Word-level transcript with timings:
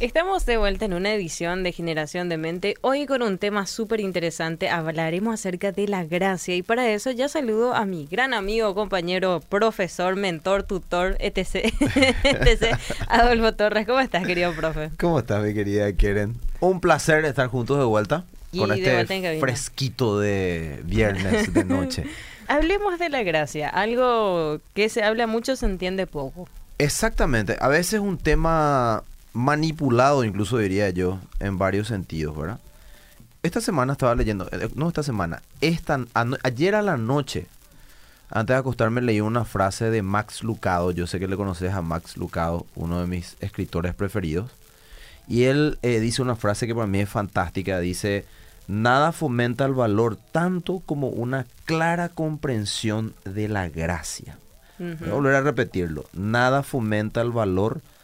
Estamos 0.00 0.46
de 0.46 0.56
vuelta 0.56 0.86
en 0.86 0.94
una 0.94 1.12
edición 1.12 1.62
de 1.62 1.72
Generación 1.72 2.30
de 2.30 2.38
Mente. 2.38 2.74
Hoy 2.80 3.04
con 3.04 3.20
un 3.20 3.36
tema 3.36 3.66
súper 3.66 4.00
interesante. 4.00 4.70
Hablaremos 4.70 5.34
acerca 5.34 5.72
de 5.72 5.86
la 5.88 6.04
gracia. 6.04 6.56
Y 6.56 6.62
para 6.62 6.88
eso 6.88 7.10
ya 7.10 7.28
saludo 7.28 7.74
a 7.74 7.84
mi 7.84 8.06
gran 8.06 8.32
amigo, 8.32 8.74
compañero, 8.74 9.42
profesor, 9.46 10.16
mentor, 10.16 10.62
tutor, 10.62 11.18
etc. 11.20 11.70
etc. 12.24 12.78
Adolfo 13.08 13.52
Torres. 13.52 13.86
¿Cómo 13.86 14.00
estás, 14.00 14.26
querido 14.26 14.54
profe? 14.54 14.90
¿Cómo 14.98 15.18
estás, 15.18 15.44
mi 15.44 15.52
querida 15.52 15.92
Keren? 15.92 16.34
Un 16.60 16.80
placer 16.80 17.22
estar 17.26 17.48
juntos 17.48 17.76
de 17.76 17.84
vuelta. 17.84 18.24
con 18.56 18.72
este 18.72 19.38
fresquito 19.38 20.18
de 20.18 20.80
viernes 20.84 21.52
de 21.52 21.64
noche. 21.66 22.04
Hablemos 22.48 22.98
de 22.98 23.10
la 23.10 23.22
gracia. 23.22 23.68
Algo 23.68 24.62
que 24.72 24.88
se 24.88 25.02
habla 25.02 25.26
mucho 25.26 25.56
se 25.56 25.66
entiende 25.66 26.06
poco. 26.06 26.48
Exactamente. 26.78 27.58
A 27.60 27.68
veces 27.68 28.00
un 28.00 28.16
tema 28.16 29.04
manipulado, 29.32 30.24
incluso 30.24 30.58
diría 30.58 30.90
yo, 30.90 31.18
en 31.38 31.58
varios 31.58 31.88
sentidos, 31.88 32.36
¿verdad? 32.36 32.60
Esta 33.42 33.60
semana 33.60 33.92
estaba 33.92 34.14
leyendo, 34.14 34.48
eh, 34.52 34.68
no 34.74 34.88
esta 34.88 35.02
semana, 35.02 35.42
esta, 35.60 36.04
ayer 36.42 36.74
a 36.74 36.82
la 36.82 36.96
noche, 36.96 37.46
antes 38.30 38.54
de 38.54 38.58
acostarme 38.58 39.00
leí 39.00 39.20
una 39.20 39.44
frase 39.44 39.90
de 39.90 40.02
Max 40.02 40.42
Lucado, 40.42 40.90
yo 40.90 41.06
sé 41.06 41.18
que 41.18 41.28
le 41.28 41.36
conoces 41.36 41.72
a 41.72 41.80
Max 41.80 42.16
Lucado, 42.16 42.66
uno 42.74 43.00
de 43.00 43.06
mis 43.06 43.36
escritores 43.40 43.94
preferidos, 43.94 44.50
y 45.26 45.44
él 45.44 45.78
eh, 45.82 46.00
dice 46.00 46.22
una 46.22 46.36
frase 46.36 46.66
que 46.66 46.74
para 46.74 46.86
mí 46.86 47.00
es 47.00 47.08
fantástica, 47.08 47.78
dice, 47.78 48.24
nada 48.68 49.12
fomenta 49.12 49.64
el 49.64 49.74
valor 49.74 50.16
tanto 50.32 50.82
como 50.84 51.08
una 51.08 51.46
clara 51.64 52.08
comprensión 52.08 53.14
de 53.24 53.48
la 53.48 53.68
gracia. 53.68 54.38
Voy 54.78 55.10
a 55.10 55.12
volver 55.12 55.34
a 55.34 55.40
repetirlo, 55.42 56.06
nada 56.14 56.62
fomenta 56.62 57.20
el 57.20 57.30
valor 57.30 57.74
tanto 57.74 57.99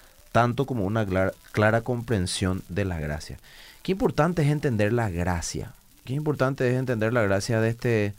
como 0.66 0.84
una 0.84 1.06
clara, 1.52 1.80
comprensión 1.80 2.62
de 2.68 2.84
la 2.84 2.98
gracia. 3.00 3.38
Qué 3.82 3.92
importante 3.92 4.42
es 4.42 4.48
entender 4.48 4.92
la 4.92 5.08
gracia. 5.08 5.72
Qué 6.04 6.12
importante 6.12 6.68
es 6.68 6.76
entender 6.76 7.12
la 7.12 7.22
gracia 7.22 7.60
desde, 7.60 8.12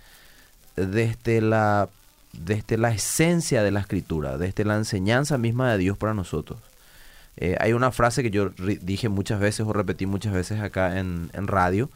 desde, 0.76 1.42
la, 1.42 1.90
desde 2.34 2.78
la 2.78 2.92
esencia 2.92 3.62
de 3.62 3.72
la 3.72 3.82
escritura, 3.82 4.38
desde 4.38 4.66
la 4.66 4.76
enseñanza 4.76 5.38
misma 5.38 5.72
de 5.72 5.78
Dios 5.78 5.98
para 5.98 6.14
nosotros. 6.14 6.60
Eh, 7.38 7.56
hay 7.60 7.74
una 7.74 7.92
frase 7.92 8.24
que 8.24 8.32
yo 8.32 8.50
dije 8.82 9.10
muchas 9.10 9.40
veces 9.40 9.66
o 9.68 9.72
repetí 9.72 10.08
muchas 10.08 10.34
veces 10.34 10.60
acá 10.60 10.98
en, 10.98 11.30
en 11.34 11.48
radio, 11.48 11.90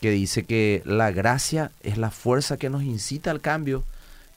que 0.00 0.10
dice 0.12 0.44
que 0.44 0.82
la 0.84 1.10
gracia 1.10 1.72
es 1.82 1.98
la 1.98 2.10
fuerza 2.10 2.56
que 2.56 2.70
nos 2.70 2.84
incita 2.84 3.32
al 3.32 3.40
cambio 3.40 3.82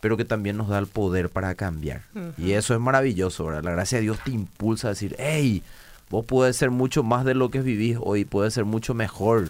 pero 0.03 0.17
que 0.17 0.25
también 0.25 0.57
nos 0.57 0.67
da 0.67 0.79
el 0.79 0.87
poder 0.87 1.29
para 1.29 1.55
cambiar. 1.55 2.01
Y 2.37 2.51
eso 2.51 2.73
es 2.73 2.79
maravilloso, 2.81 3.45
¿verdad? 3.45 3.63
La 3.63 3.71
gracia 3.71 3.99
de 3.99 4.01
Dios 4.01 4.19
te 4.21 4.31
impulsa 4.31 4.87
a 4.87 4.89
decir, 4.89 5.15
hey, 5.17 5.63
vos 6.09 6.25
puedes 6.25 6.57
ser 6.57 6.71
mucho 6.71 7.03
más 7.03 7.23
de 7.23 7.35
lo 7.35 7.49
que 7.49 7.61
vivís 7.61 7.97
hoy, 8.01 8.25
puedes 8.25 8.53
ser 8.53 8.65
mucho 8.65 8.93
mejor, 8.93 9.47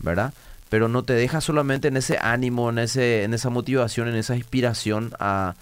¿verdad? 0.00 0.34
Pero 0.68 0.88
no 0.88 1.04
te 1.04 1.14
deja 1.14 1.40
solamente 1.40 1.88
en 1.88 1.96
ese 1.96 2.18
ánimo, 2.20 2.68
en, 2.68 2.80
ese, 2.80 3.22
en 3.22 3.32
esa 3.32 3.48
motivación, 3.48 4.08
en 4.08 4.16
esa 4.16 4.36
inspiración 4.36 5.12
a, 5.20 5.54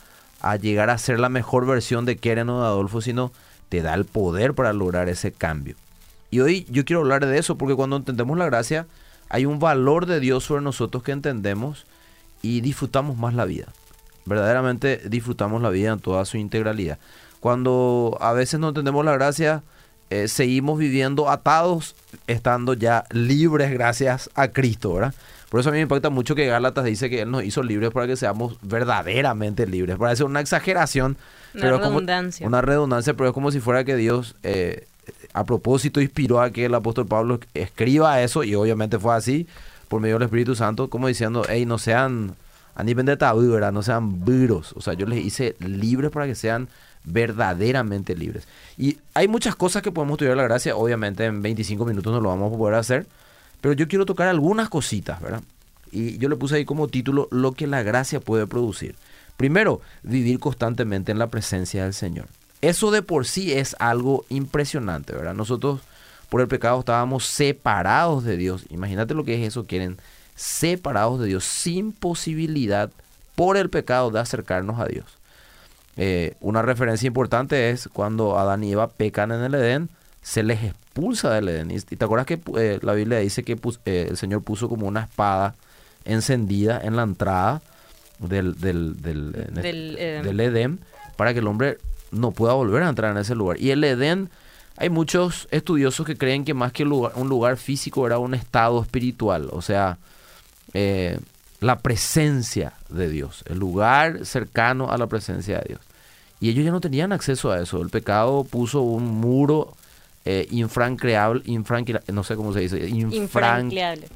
llegar 0.60 0.91
a 0.91 0.98
ser 0.98 1.20
la 1.20 1.28
mejor 1.28 1.64
versión 1.64 2.04
de 2.04 2.16
Keren 2.16 2.50
o 2.50 2.62
de 2.62 2.66
Adolfo, 2.66 3.00
sino 3.02 3.30
te 3.69 3.80
da 3.80 3.94
el 3.94 4.06
poder 4.06 4.54
para 4.54 4.72
lograr 4.72 5.08
ese 5.08 5.30
cambio. 5.30 5.77
Y 6.32 6.41
hoy 6.41 6.66
yo 6.69 6.84
quiero 6.84 7.02
hablar 7.02 7.24
de 7.24 7.38
eso 7.38 7.56
porque 7.56 7.77
cuando 7.77 7.94
entendemos 7.94 8.36
la 8.36 8.47
gracia, 8.47 8.88
hay 9.28 9.47
un 9.47 9.60
valor 9.60 10.06
de 10.06 10.19
Dios 10.19 10.42
sobre 10.42 10.62
nosotros 10.62 11.04
que 11.04 11.12
entendemos 11.12 11.86
y 12.42 12.60
disfrutamos 12.60 13.16
más 13.16 13.32
la 13.32 13.44
vida 13.44 13.69
verdaderamente 14.27 15.00
disfrutamos 15.08 15.62
la 15.62 15.70
vida 15.70 15.92
en 15.92 16.00
toda 16.00 16.24
su 16.24 16.36
integralidad. 16.36 16.98
Cuando 17.41 18.16
a 18.20 18.32
veces 18.32 18.60
no 18.60 18.69
entendemos 18.69 19.05
la 19.05 19.12
gracia, 19.12 19.62
eh, 20.10 20.28
seguimos 20.28 20.78
viviendo 20.78 21.30
atados, 21.30 21.96
estando 22.27 22.74
ya 22.74 23.04
libres 23.10 23.72
gracias 23.72 24.30
a 24.34 24.48
Cristo, 24.48 24.94
¿verdad? 24.94 25.14
Por 25.48 25.60
eso 25.60 25.69
a 25.69 25.72
mí 25.72 25.78
me 25.78 25.82
impacta 25.82 26.10
mucho 26.10 26.34
que 26.34 26.47
Gálatas 26.47 26.84
dice 26.84 27.08
que 27.08 27.22
Él 27.22 27.30
nos 27.30 27.44
hizo 27.44 27.62
libres 27.62 27.91
para 27.92 28.06
que 28.06 28.16
seamos 28.16 28.58
verdaderamente 28.62 29.66
libres. 29.66 29.97
Parece 29.97 30.25
una 30.25 30.41
exageración. 30.41 31.16
Una 31.54 31.78
redundancia. 31.78 32.47
una 32.47 32.60
redundancia, 32.60 33.15
pero 33.15 33.28
es 33.28 33.34
como 33.34 33.50
si 33.50 33.60
fuera 33.60 33.84
que 33.84 33.97
Dios 33.97 34.34
eh, 34.42 34.86
a 35.32 35.44
propósito 35.44 36.00
inspiró 36.00 36.41
a 36.41 36.50
que 36.50 36.65
el 36.65 36.75
apóstol 36.75 37.06
Pablo 37.06 37.41
escriba 37.54 38.20
eso, 38.22 38.44
y 38.44 38.54
obviamente 38.54 38.98
fue 38.98 39.15
así, 39.15 39.47
por 39.88 40.00
medio 40.00 40.16
del 40.16 40.25
Espíritu 40.25 40.54
Santo, 40.54 40.91
como 40.91 41.09
diciendo, 41.09 41.44
hey, 41.48 41.65
no 41.65 41.78
sean 41.78 42.34
a 42.76 42.84
nivel 42.84 43.06
de 43.06 43.16
¿verdad? 43.16 43.72
No 43.72 43.82
sean 43.82 44.25
virus. 44.25 44.72
O 44.75 44.82
sea, 44.82 44.92
yo 44.92 45.06
les 45.06 45.25
hice 45.25 45.56
libres 45.60 46.10
para 46.10 46.26
que 46.26 46.34
sean 46.34 46.69
verdaderamente 47.04 48.14
libres. 48.14 48.47
Y 48.76 48.98
hay 49.14 49.28
muchas 49.28 49.56
cosas 49.56 49.82
que 49.82 49.91
podemos 49.91 50.16
estudiar 50.16 50.37
la 50.37 50.42
gracia. 50.42 50.76
Obviamente 50.76 51.25
en 51.25 51.41
25 51.41 51.86
minutos 51.86 52.12
no 52.12 52.20
lo 52.20 52.28
vamos 52.28 52.53
a 52.53 52.56
poder 52.56 52.75
hacer. 52.75 53.06
Pero 53.62 53.72
yo 53.72 53.88
quiero 53.88 54.04
tocar 54.04 54.28
algunas 54.28 54.69
cositas, 54.69 55.20
¿verdad? 55.22 55.41
Y 55.91 56.19
yo 56.19 56.28
le 56.28 56.36
puse 56.36 56.56
ahí 56.56 56.65
como 56.66 56.88
título 56.88 57.28
lo 57.31 57.53
que 57.53 57.66
la 57.66 57.82
gracia 57.82 58.20
puede 58.20 58.47
producir. 58.47 58.94
Primero, 59.38 59.81
vivir 60.03 60.38
constantemente 60.38 61.12
en 61.12 61.19
la 61.19 61.28
presencia 61.28 61.84
del 61.84 61.94
Señor. 61.94 62.26
Eso 62.60 62.91
de 62.91 63.00
por 63.00 63.26
sí 63.26 63.54
es 63.54 63.75
algo 63.78 64.26
impresionante, 64.28 65.15
¿verdad? 65.15 65.34
Nosotros 65.34 65.81
por 66.28 66.42
el 66.42 66.48
pecado 66.48 66.81
estábamos 66.81 67.25
separados 67.25 68.25
de 68.25 68.36
Dios. 68.36 68.66
Imagínate 68.69 69.15
lo 69.15 69.25
que 69.25 69.41
es 69.41 69.48
eso, 69.48 69.65
quieren 69.65 69.97
separados 70.36 71.19
de 71.19 71.26
Dios, 71.26 71.44
sin 71.44 71.92
posibilidad 71.92 72.91
por 73.34 73.56
el 73.56 73.70
pecado 73.70 74.10
de 74.10 74.20
acercarnos 74.20 74.78
a 74.78 74.86
Dios. 74.86 75.06
Eh, 75.97 76.34
una 76.41 76.62
referencia 76.62 77.06
importante 77.06 77.70
es 77.70 77.88
cuando 77.92 78.38
Adán 78.38 78.62
y 78.62 78.72
Eva 78.72 78.88
pecan 78.88 79.32
en 79.32 79.42
el 79.42 79.54
Edén, 79.54 79.88
se 80.22 80.42
les 80.42 80.62
expulsa 80.62 81.30
del 81.30 81.48
Edén. 81.48 81.70
Y, 81.70 81.80
te 81.80 82.04
acuerdas 82.04 82.26
que 82.26 82.41
eh, 82.58 82.78
la 82.82 82.92
Biblia 82.92 83.19
dice 83.19 83.42
que 83.42 83.58
eh, 83.86 84.06
el 84.10 84.16
Señor 84.16 84.42
puso 84.42 84.69
como 84.69 84.86
una 84.86 85.02
espada 85.02 85.54
encendida 86.04 86.80
en 86.82 86.97
la 86.97 87.03
entrada 87.03 87.62
del, 88.18 88.58
del, 88.60 89.00
del, 89.03 90.41
Edén 90.41 90.80
para 91.16 91.32
que 91.32 91.41
el 91.41 91.47
hombre 91.47 91.78
no 92.10 92.30
pueda 92.30 92.54
volver 92.54 92.82
a 92.82 92.88
entrar 92.88 93.12
en 93.12 93.18
ese 93.18 93.34
lugar. 93.34 93.60
Y 93.60 93.70
el 93.70 93.82
Edén, 93.84 94.30
hay 94.76 94.91
muchos 94.91 95.48
estudiosos 95.50 96.06
que 96.06 96.16
creen 96.16 96.44
que 96.44 96.54
más 96.54 96.72
que 96.72 96.84
un 96.84 97.28
lugar 97.28 97.56
físico 97.56 98.06
era 98.06 98.18
un 98.18 98.34
estado 98.34 98.82
espiritual. 98.82 99.48
O 99.53 99.62
sea, 99.62 99.98
eh, 100.75 101.19
la 101.60 101.78
presencia 101.78 102.75
de 102.88 103.09
Dios, 103.09 103.44
el 103.47 103.59
lugar 103.59 104.25
cercano 104.25 104.91
a 104.91 104.99
la 104.99 105.06
presencia 105.06 105.59
de 105.59 105.65
Dios. 105.69 105.81
Y 106.41 106.50
ellos 106.50 106.65
ya 106.65 106.71
no 106.71 106.81
tenían 106.81 107.12
acceso 107.12 107.50
a 107.50 107.60
eso. 107.60 107.81
El 107.81 107.88
pecado 107.88 108.44
puso 108.44 108.82
un 108.82 109.04
muro 109.21 109.75
eh, 110.25 110.47
infrancreable, 110.50 111.43
no 112.12 112.25
sé 112.25 112.37
cómo 112.37 112.53
se 112.53 112.60
dice, 112.60 112.88
infrancreable. 112.88 114.09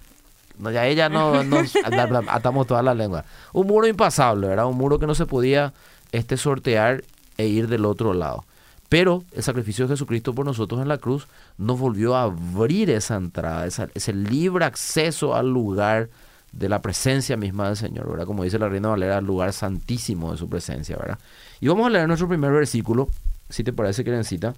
No, 0.58 0.70
ya 0.70 0.86
ella 0.86 1.08
no 1.08 1.42
nos 1.42 1.74
atamos 2.28 2.66
toda 2.66 2.82
la 2.82 2.94
lengua. 2.94 3.24
Un 3.52 3.66
muro 3.66 3.86
impasable, 3.86 4.48
¿verdad? 4.48 4.66
Un 4.66 4.76
muro 4.76 4.98
que 4.98 5.06
no 5.06 5.14
se 5.14 5.24
podía 5.24 5.72
este, 6.12 6.36
sortear 6.36 7.04
e 7.38 7.46
ir 7.46 7.68
del 7.68 7.86
otro 7.86 8.12
lado. 8.12 8.44
Pero 8.90 9.24
el 9.32 9.42
sacrificio 9.42 9.86
de 9.86 9.94
Jesucristo 9.94 10.34
por 10.34 10.44
nosotros 10.44 10.82
en 10.82 10.88
la 10.88 10.98
cruz 10.98 11.28
nos 11.56 11.78
volvió 11.78 12.16
a 12.16 12.24
abrir 12.24 12.90
esa 12.90 13.16
entrada, 13.16 13.66
ese 13.66 14.12
libre 14.12 14.64
acceso 14.64 15.34
al 15.34 15.48
lugar 15.50 16.08
de 16.52 16.68
la 16.68 16.82
presencia 16.82 17.36
misma 17.36 17.68
del 17.68 17.76
Señor, 17.76 18.08
¿verdad? 18.08 18.26
Como 18.26 18.44
dice 18.44 18.58
la 18.58 18.68
Reina 18.68 18.88
Valera, 18.88 19.18
el 19.18 19.24
lugar 19.24 19.52
santísimo 19.52 20.32
de 20.32 20.38
su 20.38 20.48
presencia, 20.48 20.96
¿verdad? 20.96 21.18
Y 21.60 21.68
vamos 21.68 21.86
a 21.86 21.90
leer 21.90 22.08
nuestro 22.08 22.28
primer 22.28 22.52
versículo, 22.52 23.08
si 23.48 23.62
te 23.64 23.72
parece 23.72 24.04
que 24.04 24.10
necesita. 24.10 24.54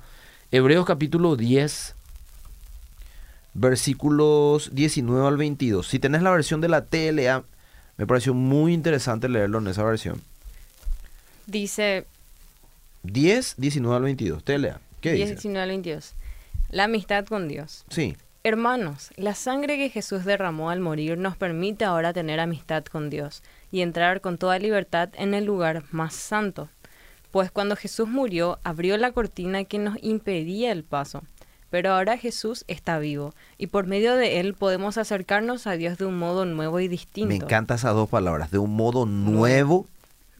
Hebreos 0.50 0.86
capítulo 0.86 1.36
10, 1.36 1.94
versículos 3.54 4.70
19 4.74 5.26
al 5.26 5.36
22. 5.36 5.86
Si 5.86 5.98
tenés 5.98 6.22
la 6.22 6.30
versión 6.30 6.60
de 6.60 6.68
la 6.68 6.86
TLA, 6.86 7.44
me 7.96 8.06
pareció 8.06 8.34
muy 8.34 8.72
interesante 8.72 9.28
leerlo 9.28 9.58
en 9.58 9.68
esa 9.68 9.84
versión. 9.84 10.22
Dice... 11.46 12.06
10, 13.04 13.56
19 13.58 13.96
al 13.96 14.02
22. 14.02 14.44
TLA. 14.44 14.80
¿Qué 15.00 15.12
10, 15.12 15.30
19 15.30 15.62
al 15.62 15.68
22. 15.68 16.14
La 16.70 16.84
amistad 16.84 17.26
con 17.26 17.48
Dios. 17.48 17.84
Sí. 17.90 18.16
Hermanos, 18.44 19.10
la 19.16 19.36
sangre 19.36 19.76
que 19.76 19.88
Jesús 19.88 20.24
derramó 20.24 20.70
al 20.70 20.80
morir 20.80 21.16
nos 21.16 21.36
permite 21.36 21.84
ahora 21.84 22.12
tener 22.12 22.40
amistad 22.40 22.84
con 22.84 23.08
Dios 23.08 23.40
y 23.70 23.82
entrar 23.82 24.20
con 24.20 24.36
toda 24.36 24.58
libertad 24.58 25.10
en 25.14 25.32
el 25.32 25.44
lugar 25.44 25.84
más 25.92 26.12
santo. 26.12 26.68
Pues 27.30 27.52
cuando 27.52 27.76
Jesús 27.76 28.08
murió, 28.08 28.58
abrió 28.64 28.96
la 28.96 29.12
cortina 29.12 29.62
que 29.62 29.78
nos 29.78 29.96
impedía 30.02 30.72
el 30.72 30.82
paso. 30.82 31.22
Pero 31.70 31.92
ahora 31.92 32.18
Jesús 32.18 32.64
está 32.66 32.98
vivo 32.98 33.32
y 33.58 33.68
por 33.68 33.86
medio 33.86 34.16
de 34.16 34.40
él 34.40 34.54
podemos 34.54 34.98
acercarnos 34.98 35.68
a 35.68 35.74
Dios 35.74 35.96
de 35.96 36.06
un 36.06 36.18
modo 36.18 36.44
nuevo 36.44 36.80
y 36.80 36.88
distinto. 36.88 37.28
Me 37.28 37.36
encantan 37.36 37.76
esas 37.76 37.94
dos 37.94 38.08
palabras, 38.08 38.50
de 38.50 38.58
un 38.58 38.74
modo 38.74 39.06
nuevo 39.06 39.86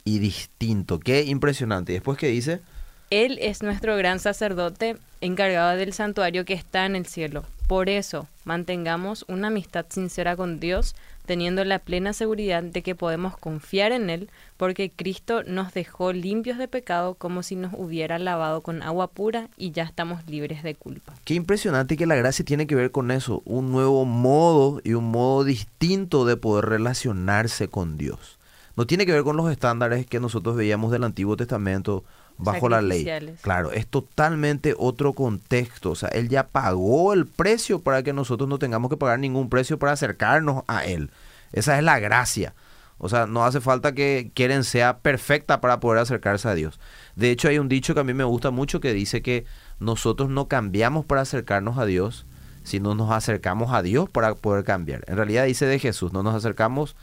y 0.03 0.19
distinto. 0.19 0.99
Qué 0.99 1.23
impresionante. 1.23 1.93
Y 1.93 1.95
después 1.95 2.19
que 2.19 2.27
dice, 2.27 2.63
Él 3.11 3.39
es 3.41 3.63
nuestro 3.63 3.97
gran 3.97 4.19
sacerdote 4.19 4.97
encargado 5.21 5.77
del 5.77 5.93
santuario 5.93 6.45
que 6.45 6.55
está 6.55 6.85
en 6.85 6.97
el 6.97 7.07
cielo. 7.07 7.45
Por 7.67 7.89
eso, 7.89 8.29
mantengamos 8.45 9.25
una 9.29 9.49
amistad 9.49 9.87
sincera 9.89 10.37
con 10.37 10.61
Dios, 10.61 10.95
teniendo 11.27 11.65
la 11.65 11.79
plena 11.79 12.13
seguridad 12.13 12.63
de 12.63 12.83
que 12.83 12.95
podemos 12.95 13.39
confiar 13.39 13.93
en 13.93 14.11
Él, 14.11 14.29
porque 14.57 14.91
Cristo 14.91 15.43
nos 15.45 15.73
dejó 15.73 16.13
limpios 16.13 16.59
de 16.59 16.69
pecado 16.69 17.15
como 17.15 17.43
si 17.43 17.57
nos 17.57 17.73
hubiera 17.75 18.19
lavado 18.19 18.61
con 18.61 18.83
agua 18.83 19.07
pura 19.07 19.49
y 19.57 19.71
ya 19.71 19.85
estamos 19.85 20.27
libres 20.27 20.63
de 20.63 20.75
culpa. 20.75 21.15
Qué 21.25 21.35
impresionante 21.35 21.97
que 21.97 22.07
la 22.07 22.17
gracia 22.17 22.45
tiene 22.45 22.67
que 22.67 22.75
ver 22.75 22.91
con 22.91 23.11
eso, 23.11 23.43
un 23.45 23.71
nuevo 23.71 24.05
modo 24.05 24.81
y 24.85 24.95
un 24.95 25.11
modo 25.11 25.45
distinto 25.45 26.25
de 26.25 26.37
poder 26.37 26.67
relacionarse 26.67 27.69
con 27.69 27.97
Dios. 27.97 28.39
No 28.77 28.87
tiene 28.87 29.07
que 29.07 29.13
ver 29.13 29.23
con 29.23 29.37
los 29.37 29.51
estándares 29.51 30.07
que 30.07 30.19
nosotros 30.19 30.57
veíamos 30.57 30.91
del 30.93 31.05
Antiguo 31.05 31.37
Testamento 31.37 32.05
bajo 32.43 32.69
la 32.69 32.83
ley. 32.83 33.07
Claro, 33.41 33.73
es 33.73 33.87
totalmente 33.87 34.75
otro 34.79 35.13
contexto. 35.13 35.91
O 35.91 35.95
sea, 35.95 36.09
Él 36.11 36.29
ya 36.29 36.49
pagó 36.49 37.13
el 37.13 37.27
precio 37.27 37.81
para 37.81 38.03
que 38.03 38.13
nosotros 38.13 38.49
no 38.49 38.59
tengamos 38.59 38.91
que 38.91 38.97
pagar 38.97 39.19
ningún 39.19 39.49
precio 39.49 39.79
para 39.79 39.93
acercarnos 39.93 40.65
a 40.69 40.85
Él. 40.85 41.11
Esa 41.53 41.79
es 41.79 41.85
la 41.85 41.99
gracia. 41.99 42.55
O 42.99 43.09
sea, 43.09 43.27
no 43.27 43.45
hace 43.45 43.61
falta 43.61 43.93
que 43.93 44.31
quieren 44.33 44.63
sea 44.63 44.99
perfecta 44.99 45.61
para 45.61 45.81
poder 45.81 46.01
acercarse 46.01 46.49
a 46.49 46.55
Dios. 46.55 46.79
De 47.17 47.31
hecho, 47.33 47.49
hay 47.49 47.59
un 47.59 47.69
dicho 47.69 47.95
que 47.95 48.01
a 48.01 48.05
mí 48.05 48.15
me 48.15 48.23
gusta 48.23 48.53
mucho 48.53 48.81
que 48.81 48.93
dice 48.93 49.23
que 49.23 49.45
nosotros 49.81 50.29
no 50.29 50.47
cambiamos 50.47 51.05
para 51.05 51.23
acercarnos 51.23 51.79
a 51.79 51.85
Dios, 51.85 52.27
sino 52.63 52.95
nos 52.95 53.11
acercamos 53.11 53.73
a 53.73 53.83
Dios 53.83 54.09
para 54.09 54.35
poder 54.37 54.63
cambiar. 54.65 55.05
En 55.09 55.17
realidad 55.17 55.47
dice 55.47 55.67
de 55.67 55.81
Jesús, 55.81 56.13
no 56.13 56.23
nos 56.23 56.35
acercamos, 56.37 56.95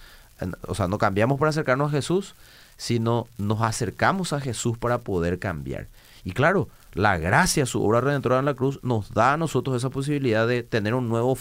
o 0.68 0.74
sea, 0.74 0.88
no 0.88 0.98
cambiamos 0.98 1.38
para 1.38 1.50
acercarnos 1.50 1.90
a 1.90 1.96
Jesús, 1.96 2.34
sino 2.80 3.28
nos 3.38 3.62
acercamos 3.62 4.32
a 4.32 4.40
Jesús 4.40 4.78
para 4.78 5.00
poder 5.00 5.38
cambiar. 5.38 5.88
Y 6.24 6.32
claro, 6.32 6.70
la 6.94 7.18
gracia, 7.18 7.66
su 7.66 7.84
obra 7.84 8.00
redentora 8.00 8.40
en 8.40 8.46
la 8.46 8.54
cruz, 8.54 8.80
nos 8.84 9.14
da 9.14 9.34
a 9.34 9.38
nosotros 9.38 9.76
esa 9.76 9.90
posibilidad 9.90 10.48
de 10.48 10.64
tener 10.64 10.94
un 10.94 11.10
nuevo, 11.10 11.38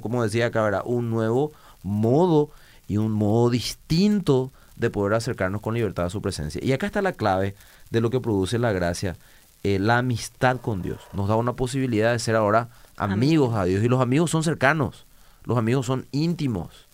como 0.00 0.22
decía 0.22 0.46
acá, 0.46 0.82
un 0.86 1.10
nuevo 1.10 1.52
modo 1.82 2.50
y 2.88 2.96
un 2.96 3.12
modo 3.12 3.50
distinto 3.50 4.52
de 4.76 4.88
poder 4.88 5.12
acercarnos 5.12 5.60
con 5.60 5.74
libertad 5.74 6.06
a 6.06 6.10
su 6.10 6.22
presencia. 6.22 6.64
Y 6.64 6.72
acá 6.72 6.86
está 6.86 7.02
la 7.02 7.12
clave 7.12 7.54
de 7.90 8.00
lo 8.00 8.08
que 8.08 8.20
produce 8.20 8.58
la 8.58 8.72
gracia, 8.72 9.16
eh, 9.62 9.78
la 9.78 9.98
amistad 9.98 10.62
con 10.62 10.80
Dios. 10.80 11.02
Nos 11.12 11.28
da 11.28 11.36
una 11.36 11.52
posibilidad 11.52 12.12
de 12.12 12.18
ser 12.18 12.36
ahora 12.36 12.70
amigos 12.96 13.54
a 13.54 13.64
Dios. 13.64 13.84
Y 13.84 13.88
los 13.88 14.00
amigos 14.00 14.30
son 14.30 14.42
cercanos, 14.42 15.04
los 15.44 15.58
amigos 15.58 15.84
son 15.84 16.06
íntimos. 16.10 16.88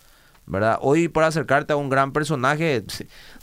¿Verdad? 0.47 0.79
Hoy 0.81 1.09
para 1.09 1.27
acercarte 1.27 1.73
a 1.73 1.75
un 1.75 1.89
gran 1.89 2.13
personaje, 2.13 2.83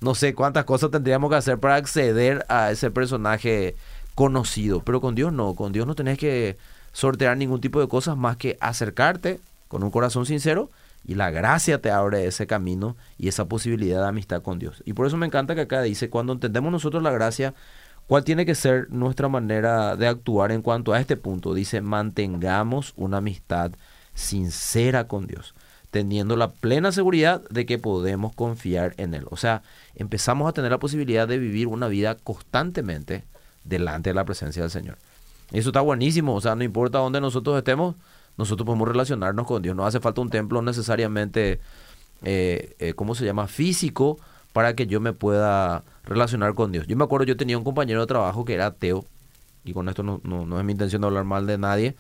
no 0.01 0.15
sé 0.15 0.35
cuántas 0.35 0.65
cosas 0.65 0.91
tendríamos 0.91 1.31
que 1.31 1.37
hacer 1.37 1.59
para 1.59 1.77
acceder 1.77 2.45
a 2.49 2.71
ese 2.71 2.91
personaje 2.91 3.77
conocido, 4.15 4.81
pero 4.81 5.01
con 5.01 5.15
Dios 5.15 5.33
no, 5.33 5.55
con 5.55 5.73
Dios 5.73 5.87
no 5.87 5.95
tenés 5.95 6.19
que 6.19 6.57
sortear 6.93 7.37
ningún 7.37 7.61
tipo 7.61 7.81
de 7.81 7.89
cosas 7.89 8.17
más 8.17 8.37
que 8.37 8.57
acercarte 8.61 9.39
con 9.69 9.83
un 9.83 9.91
corazón 9.91 10.25
sincero 10.25 10.71
y 11.07 11.17
la 11.17 11.31
gracia 11.31 11.83
te 11.83 11.91
abre 11.91 12.27
ese 12.27 12.47
camino 12.47 12.97
y 13.19 13.29
esa 13.29 13.45
posibilidad 13.45 14.01
de 14.01 14.09
amistad 14.09 14.41
con 14.41 14.59
Dios. 14.59 14.83
Y 14.87 14.95
por 14.95 15.07
eso 15.07 15.19
me 15.19 15.27
encanta 15.27 15.55
que 15.55 15.63
acá 15.63 15.83
dice, 15.83 16.09
cuando 16.09 16.33
entendemos 16.33 16.73
nosotros 16.73 17.03
la 17.03 17.11
gracia, 17.11 17.53
¿cuál 18.07 18.25
tiene 18.25 18.47
que 18.47 18.55
ser 18.55 18.89
nuestra 18.91 19.29
manera 19.29 19.97
de 19.97 20.07
actuar 20.07 20.53
en 20.53 20.63
cuanto 20.63 20.95
a 20.95 21.01
este 21.01 21.19
punto? 21.19 21.53
Dice, 21.53 21.83
mantengamos 21.83 22.95
una 22.97 23.19
amistad 23.19 23.73
sincera 24.15 25.07
con 25.07 25.27
Dios 25.27 25.55
teniendo 25.95 26.35
la 26.35 26.51
plena 26.51 26.91
seguridad 26.91 27.49
de 27.51 27.67
que 27.67 27.79
podemos 27.79 28.35
confiar 28.35 28.95
en 28.97 29.15
Él. 29.15 29.27
O 29.31 29.37
sea, 29.37 29.63
empezamos 29.95 30.49
a 30.49 30.53
tener 30.53 30.73
la 30.73 30.81
posibilidad 30.81 31.29
de 31.29 31.39
vivir 31.39 31.69
una 31.69 31.87
vida 31.87 32.17
constantemente 32.17 33.23
delante 33.63 34.11
de 34.11 34.15
la 34.15 34.25
presencia 34.25 34.63
del 34.63 34.73
Señor. 34.73 34.99
Eso 35.53 35.69
está 35.69 35.83
buenísimo, 35.83 36.35
o 36.35 36.41
sea, 36.41 36.57
no 36.57 36.65
importa 36.65 36.99
dónde 36.99 37.21
nosotros 37.21 37.57
estemos, 37.57 37.95
nosotros 38.37 38.67
podemos 38.67 38.89
relacionarnos 38.89 39.47
con 39.47 39.63
Dios. 39.63 39.77
No 39.77 39.87
hace 39.87 40.01
falta 40.01 40.21
un 40.21 40.31
templo 40.31 40.63
necesariamente, 40.63 41.61
eh, 42.25 42.75
eh, 42.81 42.95
¿cómo 42.95 43.15
se 43.15 43.25
llama?, 43.25 43.47
físico 43.47 44.19
para 44.53 44.75
que 44.75 44.89
yo 44.89 44.99
me 44.99 45.13
pueda 45.13 45.85
relacionar 46.03 46.57
con 46.57 46.73
Dios. 46.73 46.89
Yo 46.89 46.97
me 46.97 47.05
acuerdo, 47.05 47.25
yo 47.25 47.37
tenía 47.37 47.57
un 47.57 47.63
compañero 47.63 48.01
de 48.01 48.09
trabajo 48.09 48.45
que 48.45 48.55
era 48.55 48.67
ateo, 48.67 49.05
y 49.65 49.73
con 49.73 49.89
esto 49.89 50.03
no, 50.03 50.21
no 50.25 50.59
es 50.59 50.65
mi 50.65 50.73
intención 50.73 51.03
de 51.03 51.07
hablar 51.07 51.23
mal 51.23 51.47
de 51.47 51.57
nadie, 51.57 51.95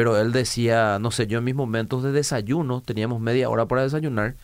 pero 0.00 0.18
él 0.18 0.32
decía, 0.32 0.98
no 0.98 1.10
sé, 1.10 1.26
yo 1.26 1.40
en 1.40 1.44
mis 1.44 1.54
momentos 1.54 2.02
de 2.02 2.10
desayuno, 2.10 2.80
teníamos 2.80 3.20
media 3.20 3.50
hora 3.50 3.66
para 3.66 3.82
desayunar, 3.82 4.34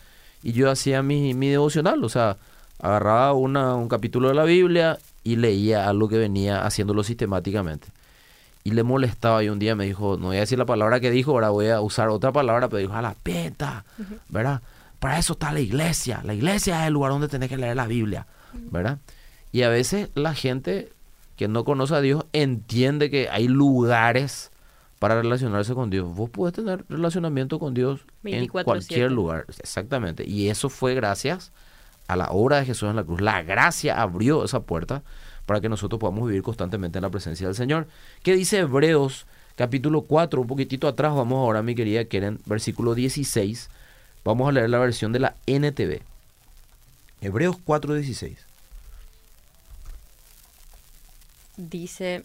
y 0.43 0.51
yo 0.51 0.69
hacía 0.69 1.01
mi, 1.01 1.33
mi 1.33 1.49
devocional, 1.49 2.03
o 2.03 2.09
sea, 2.09 2.37
agarraba 2.79 3.33
una, 3.33 3.73
un 3.73 3.89
capítulo 3.89 4.27
de 4.27 4.35
la 4.35 4.43
Biblia 4.43 4.99
y 5.23 5.37
leía 5.37 5.89
algo 5.89 6.09
que 6.09 6.19
venía 6.19 6.63
haciéndolo 6.63 7.03
sistemáticamente. 7.03 7.87
Y 8.63 8.69
le 8.69 8.83
molestaba 8.83 9.43
y 9.43 9.49
un 9.49 9.57
día 9.57 9.73
me 9.73 9.85
dijo, 9.85 10.17
no 10.17 10.27
voy 10.27 10.37
a 10.37 10.41
decir 10.41 10.59
la 10.59 10.67
palabra 10.67 10.99
que 10.99 11.09
dijo, 11.09 11.31
ahora 11.31 11.49
voy 11.49 11.69
a 11.69 11.81
usar 11.81 12.09
otra 12.09 12.31
palabra, 12.31 12.69
pero 12.69 12.77
dijo, 12.77 12.93
a 12.93 13.01
la 13.01 13.15
peta, 13.15 13.83
¿verdad? 14.29 14.61
Para 14.99 15.17
eso 15.17 15.33
está 15.33 15.51
la 15.51 15.59
iglesia. 15.59 16.21
La 16.23 16.35
iglesia 16.35 16.81
es 16.81 16.87
el 16.89 16.93
lugar 16.93 17.13
donde 17.13 17.29
tenés 17.29 17.49
que 17.49 17.57
leer 17.57 17.75
la 17.75 17.87
Biblia, 17.87 18.27
¿verdad? 18.69 18.99
Y 19.51 19.63
a 19.63 19.69
veces 19.69 20.11
la 20.13 20.35
gente 20.35 20.93
que 21.35 21.47
no 21.47 21.63
conoce 21.63 21.95
a 21.95 22.01
Dios 22.01 22.25
entiende 22.31 23.09
que 23.09 23.27
hay 23.31 23.47
lugares 23.47 24.51
para 24.99 25.21
relacionarse 25.21 25.73
con 25.73 25.89
Dios. 25.89 26.13
Vos 26.13 26.29
podés 26.29 26.53
tener 26.53 26.83
relacionamiento 26.89 27.59
con 27.59 27.73
Dios 27.73 28.01
en 28.23 28.47
cualquier 28.47 29.11
lugar. 29.11 29.45
Exactamente. 29.59 30.27
Y 30.27 30.49
eso 30.49 30.69
fue 30.69 30.95
gracias 30.95 31.51
a 32.07 32.15
la 32.15 32.29
obra 32.31 32.57
de 32.57 32.65
Jesús 32.65 32.89
en 32.89 32.95
la 32.95 33.03
cruz. 33.03 33.21
La 33.21 33.43
gracia 33.43 34.01
abrió 34.01 34.43
esa 34.43 34.61
puerta 34.61 35.03
para 35.45 35.61
que 35.61 35.69
nosotros 35.69 35.99
podamos 35.99 36.27
vivir 36.27 36.41
constantemente 36.41 36.97
en 36.97 37.03
la 37.03 37.09
presencia 37.09 37.47
del 37.47 37.55
Señor. 37.55 37.87
¿Qué 38.23 38.33
dice 38.35 38.59
Hebreos 38.59 39.25
capítulo 39.55 40.01
4? 40.01 40.41
Un 40.41 40.47
poquitito 40.47 40.87
atrás 40.87 41.13
vamos 41.13 41.37
ahora, 41.37 41.61
mi 41.61 41.75
querida 41.75 42.05
Keren, 42.05 42.39
versículo 42.45 42.95
16. 42.95 43.69
Vamos 44.23 44.49
a 44.49 44.51
leer 44.51 44.69
la 44.69 44.79
versión 44.79 45.13
de 45.13 45.19
la 45.19 45.35
NTV. 45.45 46.01
Hebreos 47.21 47.57
4, 47.63 47.93
16. 47.93 48.37
Dice, 51.57 52.23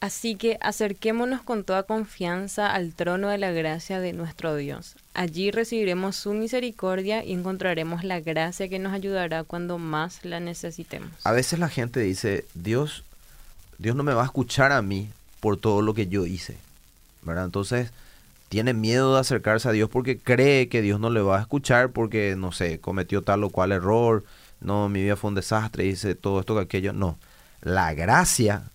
Así 0.00 0.36
que 0.36 0.58
acerquémonos 0.60 1.42
con 1.42 1.64
toda 1.64 1.82
confianza 1.82 2.72
al 2.72 2.94
trono 2.94 3.28
de 3.28 3.38
la 3.38 3.50
gracia 3.50 4.00
de 4.00 4.12
nuestro 4.12 4.54
Dios. 4.54 4.94
Allí 5.14 5.50
recibiremos 5.50 6.14
su 6.14 6.34
misericordia 6.34 7.24
y 7.24 7.32
encontraremos 7.32 8.04
la 8.04 8.20
gracia 8.20 8.68
que 8.68 8.78
nos 8.78 8.92
ayudará 8.92 9.42
cuando 9.42 9.78
más 9.78 10.24
la 10.24 10.38
necesitemos. 10.38 11.10
A 11.24 11.32
veces 11.32 11.58
la 11.58 11.68
gente 11.68 12.00
dice, 12.00 12.44
Dios, 12.54 13.02
Dios 13.78 13.96
no 13.96 14.04
me 14.04 14.14
va 14.14 14.22
a 14.22 14.26
escuchar 14.26 14.70
a 14.70 14.82
mí 14.82 15.08
por 15.40 15.56
todo 15.56 15.82
lo 15.82 15.94
que 15.94 16.06
yo 16.06 16.26
hice. 16.26 16.56
¿verdad? 17.22 17.44
Entonces 17.44 17.90
tiene 18.48 18.72
miedo 18.72 19.14
de 19.14 19.20
acercarse 19.20 19.68
a 19.68 19.72
Dios 19.72 19.90
porque 19.90 20.18
cree 20.18 20.68
que 20.68 20.82
Dios 20.82 20.98
no 21.00 21.10
le 21.10 21.20
va 21.20 21.38
a 21.38 21.40
escuchar 21.42 21.90
porque, 21.90 22.34
no 22.36 22.52
sé, 22.52 22.80
cometió 22.80 23.22
tal 23.22 23.44
o 23.44 23.50
cual 23.50 23.72
error, 23.72 24.24
no, 24.60 24.88
mi 24.88 25.02
vida 25.02 25.16
fue 25.16 25.28
un 25.28 25.34
desastre, 25.34 25.86
hice 25.86 26.14
todo 26.14 26.40
esto 26.40 26.54
que 26.54 26.62
aquello. 26.62 26.92
No, 26.92 27.18
la 27.60 27.94
gracia 27.94 28.70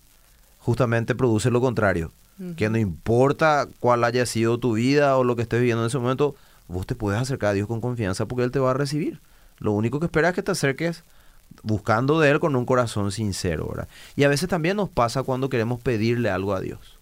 justamente 0.64 1.14
produce 1.14 1.50
lo 1.50 1.60
contrario. 1.60 2.10
Que 2.56 2.68
no 2.68 2.78
importa 2.78 3.68
cuál 3.78 4.02
haya 4.02 4.26
sido 4.26 4.58
tu 4.58 4.72
vida 4.72 5.16
o 5.16 5.22
lo 5.22 5.36
que 5.36 5.42
estés 5.42 5.60
viviendo 5.60 5.84
en 5.84 5.86
ese 5.86 5.98
momento, 5.98 6.34
vos 6.66 6.84
te 6.84 6.96
puedes 6.96 7.20
acercar 7.20 7.50
a 7.50 7.52
Dios 7.52 7.68
con 7.68 7.80
confianza 7.80 8.26
porque 8.26 8.42
Él 8.42 8.50
te 8.50 8.58
va 8.58 8.72
a 8.72 8.74
recibir. 8.74 9.20
Lo 9.58 9.70
único 9.70 10.00
que 10.00 10.06
espera 10.06 10.30
es 10.30 10.34
que 10.34 10.42
te 10.42 10.50
acerques 10.50 11.04
buscando 11.62 12.18
de 12.18 12.30
Él 12.30 12.40
con 12.40 12.56
un 12.56 12.64
corazón 12.64 13.12
sincero, 13.12 13.68
¿verdad? 13.68 13.88
Y 14.16 14.24
a 14.24 14.28
veces 14.28 14.48
también 14.48 14.76
nos 14.76 14.88
pasa 14.88 15.22
cuando 15.22 15.48
queremos 15.48 15.80
pedirle 15.80 16.28
algo 16.28 16.54
a 16.54 16.60
Dios, 16.60 16.98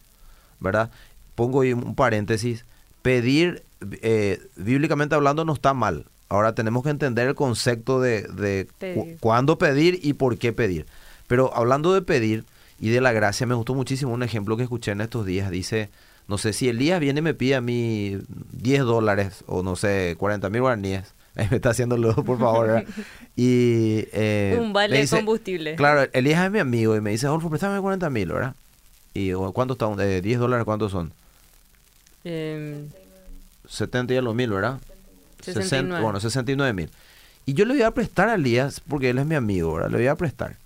¿verdad? 0.60 0.90
Pongo 1.34 1.62
ahí 1.62 1.72
un 1.72 1.94
paréntesis. 1.94 2.66
Pedir, 3.00 3.62
eh, 4.02 4.38
bíblicamente 4.56 5.14
hablando, 5.14 5.46
no 5.46 5.54
está 5.54 5.72
mal. 5.72 6.04
Ahora 6.28 6.54
tenemos 6.54 6.82
que 6.82 6.90
entender 6.90 7.28
el 7.28 7.34
concepto 7.34 8.00
de, 8.00 8.22
de 8.22 9.16
cuándo 9.20 9.56
pedir 9.56 9.98
y 10.02 10.12
por 10.12 10.36
qué 10.36 10.52
pedir. 10.52 10.84
Pero 11.26 11.56
hablando 11.56 11.94
de 11.94 12.02
pedir, 12.02 12.44
y 12.80 12.90
de 12.90 13.00
la 13.00 13.12
gracia 13.12 13.46
me 13.46 13.54
gustó 13.54 13.74
muchísimo 13.74 14.12
un 14.12 14.22
ejemplo 14.22 14.56
que 14.56 14.64
escuché 14.64 14.92
en 14.92 15.00
estos 15.00 15.26
días. 15.26 15.50
Dice, 15.50 15.90
no 16.28 16.38
sé, 16.38 16.52
si 16.52 16.68
Elías 16.68 17.00
viene 17.00 17.20
y 17.20 17.22
me 17.22 17.34
pide 17.34 17.56
a 17.56 17.60
mí 17.60 18.18
10 18.52 18.82
dólares 18.82 19.44
o 19.46 19.62
no 19.62 19.76
sé, 19.76 20.16
40 20.18 20.48
mil 20.50 20.62
guaraníes. 20.62 21.14
me 21.50 21.56
está 21.56 21.70
haciendo 21.70 21.96
lujo, 21.96 22.24
por 22.24 22.38
favor. 22.38 22.84
y, 23.36 24.04
eh, 24.12 24.58
un 24.60 24.72
vale 24.72 25.00
de 25.00 25.08
combustible. 25.08 25.76
Claro, 25.76 26.08
Elías 26.12 26.44
es 26.44 26.50
mi 26.50 26.58
amigo 26.58 26.96
y 26.96 27.00
me 27.00 27.10
dice, 27.10 27.26
Adolfo, 27.26 27.48
préstame 27.48 27.80
40 27.80 28.10
mil, 28.10 28.28
¿verdad? 28.28 28.54
¿Y 29.14 29.32
cuánto 29.32 29.74
está? 29.74 30.04
Eh, 30.04 30.20
10 30.22 30.38
dólares, 30.38 30.64
¿cuántos 30.64 30.92
son? 30.92 31.12
Eh, 32.24 32.86
70 33.68 34.14
y 34.14 34.16
a 34.16 34.22
los 34.22 34.34
mil, 34.34 34.50
¿verdad? 34.50 34.78
69. 35.42 36.02
bueno, 36.02 36.20
69 36.20 36.72
mil. 36.72 36.90
Y 37.44 37.54
yo 37.54 37.64
le 37.64 37.74
voy 37.74 37.82
a 37.82 37.90
prestar 37.90 38.28
a 38.28 38.34
Elías 38.34 38.80
porque 38.80 39.10
él 39.10 39.18
es 39.18 39.26
mi 39.26 39.34
amigo, 39.34 39.74
¿verdad? 39.74 39.90
Le 39.90 39.96
voy 39.98 40.06
a 40.06 40.14
prestar. 40.14 40.56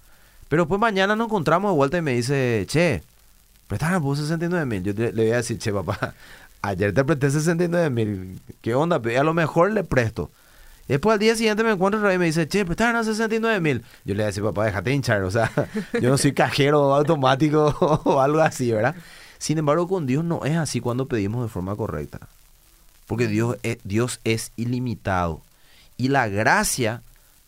Pero 0.49 0.67
pues 0.69 0.81
mañana 0.81 1.17
nos 1.17 1.27
encontramos 1.27 1.73
de 1.73 1.77
vuelta 1.77 1.99
y 1.99 2.03
me 2.03 2.13
dice, 2.13 2.65
che, 2.69 3.03
préstame 3.69 4.01
por 4.01 4.17
69 4.17 4.67
mil. 4.67 4.83
Yo 4.83 4.93
le, 4.93 5.11
voy 5.11 5.33
a 5.33 5.37
decir, 5.37 5.59
che, 5.59 5.73
papá, 5.73 6.15
ayer 6.63 6.93
te 6.93 7.05
presté 7.05 7.31
69 7.31 7.91
mil. 7.91 8.41
¿Qué 8.61 8.75
onda? 8.75 8.97
A 8.97 9.23
lo 9.25 9.35
mejor 9.35 9.73
le 9.73 9.85
presto. 9.85 10.31
Después 10.89 11.15
al 11.15 11.19
día 11.19 11.35
siguiente 11.35 11.65
me 11.65 11.73
encuentro 11.73 12.13
y 12.13 12.19
me 12.19 12.27
dice, 12.27 12.47
che, 12.47 12.65
prestaron 12.65 12.95
a 12.97 13.03
69 13.03 13.61
mil. 13.61 13.85
Yo 14.05 14.15
le 14.15 14.25
decía, 14.25 14.43
papá, 14.43 14.67
déjate 14.67 14.93
hinchar, 14.93 15.23
o 15.25 15.31
sea, 15.31 15.51
yo 16.01 16.09
no 16.09 16.17
soy 16.17 16.33
cajero 16.33 16.95
automático 16.95 17.67
o 18.05 18.21
algo 18.21 18.41
así, 18.41 18.71
¿verdad? 18.71 18.95
Sin 19.39 19.59
embargo, 19.59 19.89
con 19.89 20.07
Dios 20.07 20.25
no 20.25 20.45
es 20.45 20.57
así 20.57 20.81
cuando 20.81 21.07
pedimos 21.07 21.43
de 21.43 21.49
forma 21.49 21.75
correcta. 21.75 22.21
Porque 23.07 23.27
Dios 23.27 23.57
es, 23.63 23.79
Dios 23.85 24.21
es 24.25 24.53
ilimitado. 24.57 25.41
Y 25.97 26.09
la 26.09 26.29
gracia 26.29 27.03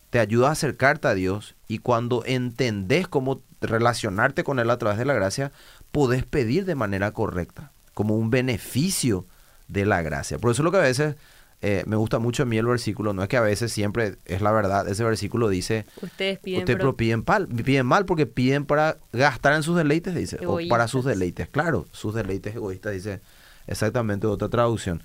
te 0.09 0.19
ayuda 0.19 0.49
a 0.49 0.51
acercarte 0.51 1.07
a 1.07 1.13
Dios 1.13 1.55
y 1.67 1.79
cuando 1.79 2.23
entendés 2.25 3.07
cómo 3.07 3.41
relacionarte 3.61 4.43
con 4.43 4.59
Él 4.59 4.69
a 4.69 4.77
través 4.77 4.97
de 4.97 5.05
la 5.05 5.13
gracia, 5.13 5.51
podés 5.91 6.25
pedir 6.25 6.65
de 6.65 6.75
manera 6.75 7.11
correcta, 7.11 7.71
como 7.93 8.15
un 8.15 8.29
beneficio 8.29 9.25
de 9.67 9.85
la 9.85 10.01
gracia. 10.01 10.39
Por 10.39 10.51
eso 10.51 10.61
es 10.61 10.65
lo 10.65 10.71
que 10.71 10.77
a 10.77 10.81
veces 10.81 11.15
eh, 11.61 11.83
me 11.85 11.95
gusta 11.95 12.19
mucho 12.19 12.43
a 12.43 12.45
mí 12.45 12.57
el 12.57 12.65
versículo, 12.65 13.13
no 13.13 13.21
es 13.21 13.29
que 13.29 13.37
a 13.37 13.41
veces 13.41 13.71
siempre 13.71 14.15
es 14.25 14.41
la 14.41 14.51
verdad, 14.51 14.87
ese 14.87 15.03
versículo 15.03 15.49
dice, 15.49 15.85
ustedes 16.01 16.39
piden, 16.39 16.61
ustedes 16.61 16.93
piden, 16.95 17.23
piden 17.23 17.85
mal 17.85 18.05
porque 18.05 18.25
piden 18.25 18.65
para 18.65 18.97
gastar 19.11 19.53
en 19.53 19.63
sus 19.63 19.75
deleites, 19.75 20.15
dice, 20.15 20.39
o 20.45 20.59
para 20.69 20.87
sus 20.87 21.03
deleites, 21.03 21.49
claro, 21.49 21.85
sus 21.91 22.15
deleites 22.15 22.55
egoístas, 22.55 22.93
dice 22.93 23.21
exactamente 23.67 24.25
otra 24.25 24.49
traducción. 24.49 25.03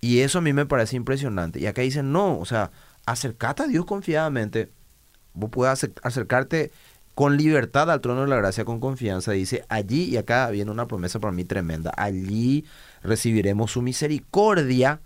Y 0.00 0.20
eso 0.20 0.38
a 0.38 0.42
mí 0.42 0.52
me 0.52 0.66
parece 0.66 0.96
impresionante. 0.96 1.60
Y 1.60 1.66
acá 1.66 1.80
dicen, 1.80 2.12
no, 2.12 2.38
o 2.38 2.44
sea, 2.44 2.70
acercate 3.06 3.64
a 3.64 3.66
Dios 3.66 3.84
confiadamente, 3.84 4.70
vos 5.32 5.50
puedes 5.50 5.90
acercarte 6.02 6.70
con 7.14 7.36
libertad 7.36 7.90
al 7.90 8.00
trono 8.00 8.22
de 8.22 8.28
la 8.28 8.36
gracia, 8.36 8.64
con 8.64 8.80
confianza. 8.80 9.32
Dice, 9.32 9.64
allí, 9.68 10.04
y 10.04 10.16
acá 10.16 10.50
viene 10.50 10.70
una 10.70 10.88
promesa 10.88 11.20
para 11.20 11.32
mí 11.32 11.44
tremenda, 11.44 11.92
allí 11.96 12.64
recibiremos 13.02 13.72
su 13.72 13.82
misericordia 13.82 15.00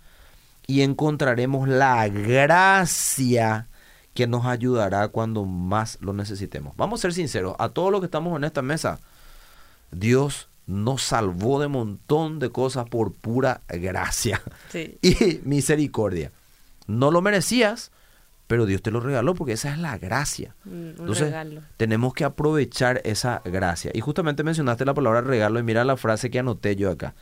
y 0.65 0.81
encontraremos 0.81 1.67
la 1.67 2.07
gracia 2.09 3.67
que 4.13 4.27
nos 4.27 4.45
ayudará 4.45 5.07
cuando 5.09 5.45
más 5.45 5.97
lo 6.01 6.13
necesitemos. 6.13 6.75
Vamos 6.75 6.99
a 6.99 7.03
ser 7.03 7.13
sinceros, 7.13 7.55
a 7.59 7.69
todos 7.69 7.91
los 7.91 8.01
que 8.01 8.05
estamos 8.05 8.35
en 8.35 8.43
esta 8.43 8.61
mesa, 8.61 8.99
Dios 9.91 10.49
nos 10.65 11.01
salvó 11.01 11.59
de 11.59 11.65
un 11.65 11.71
montón 11.71 12.37
de 12.37 12.51
cosas 12.51 12.87
por 12.87 13.13
pura 13.13 13.61
gracia 13.67 14.41
y 15.01 15.41
misericordia. 15.43 16.31
No 16.89 17.11
lo 17.11 17.21
merecías, 17.21 17.91
pero 18.47 18.65
Dios 18.65 18.81
te 18.81 18.89
lo 18.89 18.99
regaló 18.99 19.35
porque 19.35 19.53
esa 19.53 19.71
es 19.71 19.77
la 19.77 19.97
gracia. 19.99 20.55
Mm, 20.65 20.89
Entonces, 20.99 21.33
tenemos 21.77 22.15
que 22.15 22.23
aprovechar 22.23 22.99
esa 23.05 23.43
gracia. 23.45 23.91
Y 23.93 24.01
justamente 24.01 24.43
mencionaste 24.43 24.85
la 24.85 24.95
palabra 24.95 25.21
regalo 25.21 25.59
y 25.59 25.63
mira 25.63 25.83
la 25.83 25.97
frase 25.97 26.31
que 26.31 26.39
anoté 26.39 26.75
yo 26.75 26.89
acá. 26.89 27.13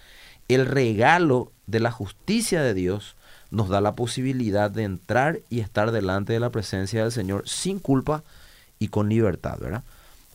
El 0.47 0.65
regalo 0.65 1.51
de 1.65 1.81
la 1.81 1.91
justicia 1.91 2.61
de 2.61 2.73
Dios 2.73 3.17
nos 3.51 3.67
da 3.67 3.81
la 3.81 3.93
posibilidad 3.93 4.71
de 4.71 4.83
entrar 4.83 5.41
y 5.49 5.59
estar 5.59 5.91
delante 5.91 6.31
de 6.31 6.39
la 6.39 6.49
presencia 6.49 7.03
del 7.03 7.11
Señor 7.11 7.43
sin 7.45 7.79
culpa 7.79 8.23
y 8.79 8.87
con 8.87 9.09
libertad, 9.09 9.59
¿verdad? 9.59 9.83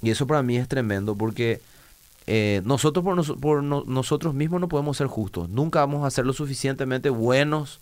Y 0.02 0.10
eso 0.10 0.26
para 0.26 0.42
mí 0.42 0.58
es 0.58 0.68
tremendo 0.68 1.14
porque 1.14 1.62
eh, 2.26 2.60
nosotros 2.66 3.02
por, 3.40 3.62
nosotros 3.62 4.34
mismos 4.34 4.60
no 4.60 4.68
podemos 4.68 4.98
ser 4.98 5.06
justos. 5.06 5.48
Nunca 5.48 5.80
vamos 5.80 6.06
a 6.06 6.10
ser 6.10 6.26
lo 6.26 6.34
suficientemente 6.34 7.08
buenos 7.08 7.80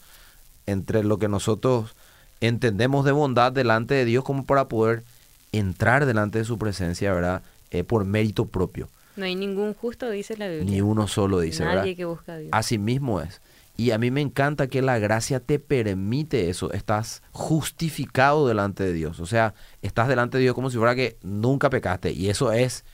entre 0.67 1.05
lo 1.05 1.19
que 1.19 1.29
nosotros 1.29 1.95
entendemos 2.41 3.05
de 3.05 3.13
bondad 3.13 3.53
delante 3.53 3.95
de 3.95 4.05
Dios 4.05 4.25
como 4.25 4.45
para 4.45 4.69
poder 4.69 5.05
entrar 5.53 6.07
delante 6.07 6.39
de 6.39 6.45
su 6.45 6.59
presencia, 6.59 7.13
¿verdad? 7.13 7.43
Eh, 7.71 7.85
por 7.85 8.05
mérito 8.05 8.47
propio. 8.47 8.89
No 9.17 9.25
hay 9.25 9.35
ningún 9.35 9.75
justo, 9.75 10.09
dice 10.11 10.37
la 10.37 10.49
Biblia. 10.49 10.71
Ni 10.71 10.81
uno 10.81 11.07
solo, 11.09 11.41
dice, 11.41 11.65
Nadie 11.65 11.97
que 11.97 12.05
busca 12.05 12.35
a 12.35 12.39
Dios. 12.39 12.51
Así 12.53 12.79
mismo 12.79 13.21
es. 13.21 13.41
Y 13.77 13.93
a 13.93 13.99
mí 13.99 14.11
me 14.11 14.21
encanta 14.21 14.67
que 14.67 14.83
la 14.83 14.99
gracia 14.99 15.41
te 15.41 15.59
permite 15.59 16.51
eso. 16.51 16.71
Estás 16.73 17.23
justificado 17.33 18.47
delante 18.47 18.85
de 18.85 18.93
Dios. 18.93 19.21
O 19.21 19.27
sea, 19.27 19.55
estás 19.81 20.07
delante 20.09 20.37
de 20.37 20.43
Dios 20.43 20.55
como 20.55 20.71
si 20.71 20.77
fuera 20.77 20.95
que 20.95 21.17
nunca 21.23 21.71
pecaste. 21.71 22.13
Y 22.13 22.29
eso 22.29 22.53
es 22.53 22.85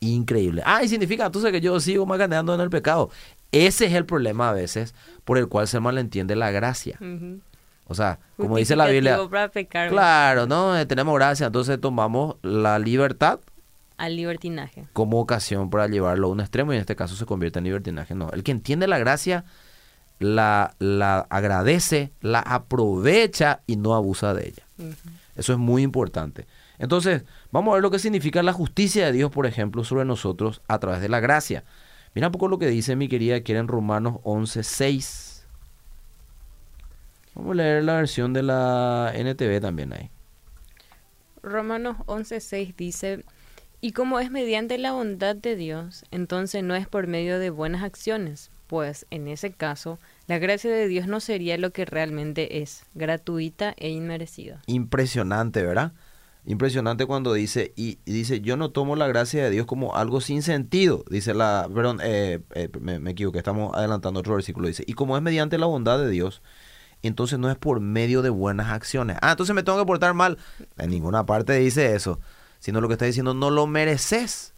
increíble. 0.00 0.62
Ah, 0.64 0.82
y 0.82 0.88
significa 0.88 1.26
entonces 1.26 1.52
que 1.52 1.60
yo 1.60 1.78
sigo 1.78 2.06
maganeando 2.06 2.54
en 2.54 2.60
el 2.62 2.70
pecado. 2.70 3.10
Ese 3.52 3.86
es 3.86 3.94
el 3.94 4.06
problema 4.06 4.50
a 4.50 4.52
veces 4.52 4.94
por 5.24 5.38
el 5.38 5.48
cual 5.48 5.68
se 5.68 5.80
malentiende 5.80 6.36
la 6.36 6.50
gracia. 6.50 6.98
O 7.86 7.94
sea, 7.94 8.20
como 8.36 8.56
dice 8.56 8.76
la 8.76 8.86
Biblia. 8.86 9.18
claro, 9.88 10.46
¿no? 10.46 10.78
Eh, 10.78 10.86
tenemos 10.86 11.14
gracia, 11.16 11.46
entonces 11.46 11.80
tomamos 11.80 12.36
la 12.42 12.78
libertad 12.78 13.40
al 14.00 14.16
libertinaje. 14.16 14.86
Como 14.94 15.20
ocasión 15.20 15.68
para 15.68 15.86
llevarlo 15.86 16.28
a 16.28 16.30
un 16.30 16.40
extremo 16.40 16.72
y 16.72 16.76
en 16.76 16.80
este 16.80 16.96
caso 16.96 17.16
se 17.16 17.26
convierte 17.26 17.58
en 17.58 17.66
libertinaje. 17.66 18.14
No, 18.14 18.30
el 18.30 18.42
que 18.42 18.50
entiende 18.50 18.86
la 18.86 18.98
gracia 18.98 19.44
la, 20.18 20.74
la 20.78 21.26
agradece, 21.28 22.12
la 22.22 22.40
aprovecha 22.40 23.60
y 23.66 23.76
no 23.76 23.94
abusa 23.94 24.32
de 24.32 24.48
ella. 24.48 24.62
Eso 25.36 25.52
es 25.52 25.58
muy 25.58 25.82
importante. 25.82 26.46
Entonces, 26.78 27.24
vamos 27.52 27.72
a 27.72 27.74
ver 27.74 27.82
lo 27.82 27.90
que 27.90 27.98
significa 27.98 28.42
la 28.42 28.54
justicia 28.54 29.04
de 29.04 29.12
Dios, 29.12 29.30
por 29.30 29.46
ejemplo, 29.46 29.84
sobre 29.84 30.06
nosotros 30.06 30.62
a 30.66 30.78
través 30.78 31.02
de 31.02 31.10
la 31.10 31.20
gracia. 31.20 31.64
Mira 32.14 32.28
un 32.28 32.32
poco 32.32 32.48
lo 32.48 32.58
que 32.58 32.66
dice 32.66 32.96
mi 32.96 33.08
querida 33.08 33.40
que 33.42 33.56
en 33.56 33.68
Romanos 33.68 34.14
11.6. 34.24 35.44
Vamos 37.34 37.52
a 37.52 37.54
leer 37.54 37.84
la 37.84 37.94
versión 37.94 38.32
de 38.32 38.42
la 38.42 39.12
NTV 39.14 39.60
también 39.60 39.92
ahí. 39.92 40.10
Romanos 41.42 41.96
11.6 42.06 42.74
dice, 42.76 43.24
y 43.80 43.92
como 43.92 44.20
es 44.20 44.30
mediante 44.30 44.76
la 44.76 44.92
bondad 44.92 45.36
de 45.36 45.56
Dios, 45.56 46.04
entonces 46.10 46.62
no 46.62 46.74
es 46.74 46.86
por 46.86 47.06
medio 47.06 47.38
de 47.38 47.50
buenas 47.50 47.82
acciones, 47.82 48.50
pues 48.66 49.06
en 49.10 49.26
ese 49.26 49.52
caso 49.52 49.98
la 50.26 50.38
gracia 50.38 50.70
de 50.70 50.86
Dios 50.86 51.06
no 51.06 51.20
sería 51.20 51.56
lo 51.56 51.70
que 51.70 51.84
realmente 51.86 52.60
es, 52.60 52.84
gratuita 52.94 53.74
e 53.78 53.88
inmerecida. 53.88 54.60
Impresionante, 54.66 55.62
¿verdad? 55.62 55.92
Impresionante 56.44 57.06
cuando 57.06 57.32
dice, 57.34 57.72
y, 57.76 57.98
dice, 58.06 58.40
yo 58.40 58.56
no 58.56 58.70
tomo 58.70 58.96
la 58.96 59.06
gracia 59.06 59.44
de 59.44 59.50
Dios 59.50 59.66
como 59.66 59.96
algo 59.96 60.20
sin 60.20 60.42
sentido, 60.42 61.04
dice 61.10 61.34
la, 61.34 61.68
perdón, 61.72 62.00
eh, 62.02 62.40
eh, 62.54 62.68
me, 62.80 62.98
me 62.98 63.10
equivoqué, 63.10 63.38
estamos 63.38 63.76
adelantando 63.76 64.20
otro 64.20 64.34
versículo, 64.34 64.66
dice, 64.66 64.84
y 64.86 64.94
como 64.94 65.16
es 65.16 65.22
mediante 65.22 65.58
la 65.58 65.66
bondad 65.66 65.98
de 65.98 66.08
Dios, 66.08 66.42
entonces 67.02 67.38
no 67.38 67.50
es 67.50 67.56
por 67.56 67.80
medio 67.80 68.22
de 68.22 68.30
buenas 68.30 68.68
acciones. 68.68 69.16
Ah, 69.22 69.32
entonces 69.32 69.54
me 69.54 69.62
tengo 69.62 69.78
que 69.78 69.86
portar 69.86 70.12
mal. 70.12 70.36
En 70.76 70.90
ninguna 70.90 71.24
parte 71.24 71.54
dice 71.54 71.94
eso, 71.94 72.20
sino 72.58 72.80
lo 72.80 72.88
que 72.88 72.94
está 72.94 73.06
diciendo, 73.06 73.32
no 73.32 73.50
lo 73.50 73.66
mereces. 73.66 74.54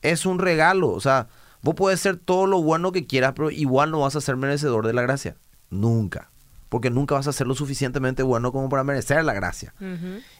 Es 0.00 0.24
un 0.24 0.38
regalo, 0.38 0.90
o 0.90 1.00
sea, 1.00 1.28
Vos 1.64 1.74
puedes 1.74 1.98
ser 1.98 2.18
todo 2.18 2.46
lo 2.46 2.62
bueno 2.62 2.92
que 2.92 3.06
quieras, 3.06 3.32
pero 3.34 3.50
igual 3.50 3.90
no 3.90 4.00
vas 4.00 4.14
a 4.14 4.20
ser 4.20 4.36
merecedor 4.36 4.86
de 4.86 4.92
la 4.92 5.00
gracia. 5.00 5.38
Nunca. 5.70 6.30
Porque 6.74 6.90
nunca 6.90 7.14
vas 7.14 7.28
a 7.28 7.32
ser 7.32 7.46
lo 7.46 7.54
suficientemente 7.54 8.24
bueno 8.24 8.50
como 8.50 8.68
para 8.68 8.82
merecer 8.82 9.24
la 9.24 9.32
gracia. 9.32 9.72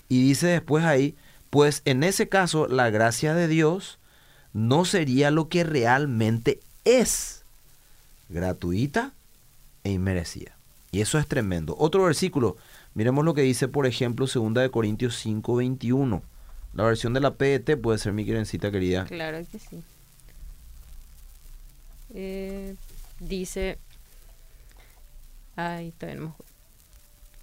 Y 0.08 0.20
dice 0.20 0.48
después 0.48 0.84
ahí, 0.84 1.14
pues 1.48 1.80
en 1.84 2.02
ese 2.02 2.28
caso 2.28 2.66
la 2.66 2.90
gracia 2.90 3.34
de 3.34 3.46
Dios 3.46 4.00
no 4.52 4.84
sería 4.84 5.30
lo 5.30 5.48
que 5.48 5.62
realmente 5.62 6.58
es. 6.84 7.44
Gratuita 8.28 9.12
e 9.84 9.92
inmerecida. 9.92 10.56
Y 10.90 11.02
eso 11.02 11.20
es 11.20 11.28
tremendo. 11.28 11.76
Otro 11.78 12.02
versículo. 12.02 12.56
Miremos 12.94 13.24
lo 13.24 13.34
que 13.34 13.42
dice, 13.42 13.68
por 13.68 13.86
ejemplo, 13.86 14.26
2 14.26 14.54
de 14.54 14.70
Corintios 14.72 15.14
5, 15.14 15.54
21. 15.54 16.20
La 16.72 16.82
versión 16.82 17.14
de 17.14 17.20
la 17.20 17.34
PET 17.34 17.80
puede 17.80 17.98
ser 17.98 18.12
mi 18.12 18.26
querencita 18.26 18.72
querida. 18.72 19.04
Claro 19.04 19.38
que 19.52 19.60
sí. 19.60 19.84
Eh, 22.12 22.74
dice. 23.20 23.78
Ay, 25.56 25.92
todavía 25.92 26.20
no 26.20 26.36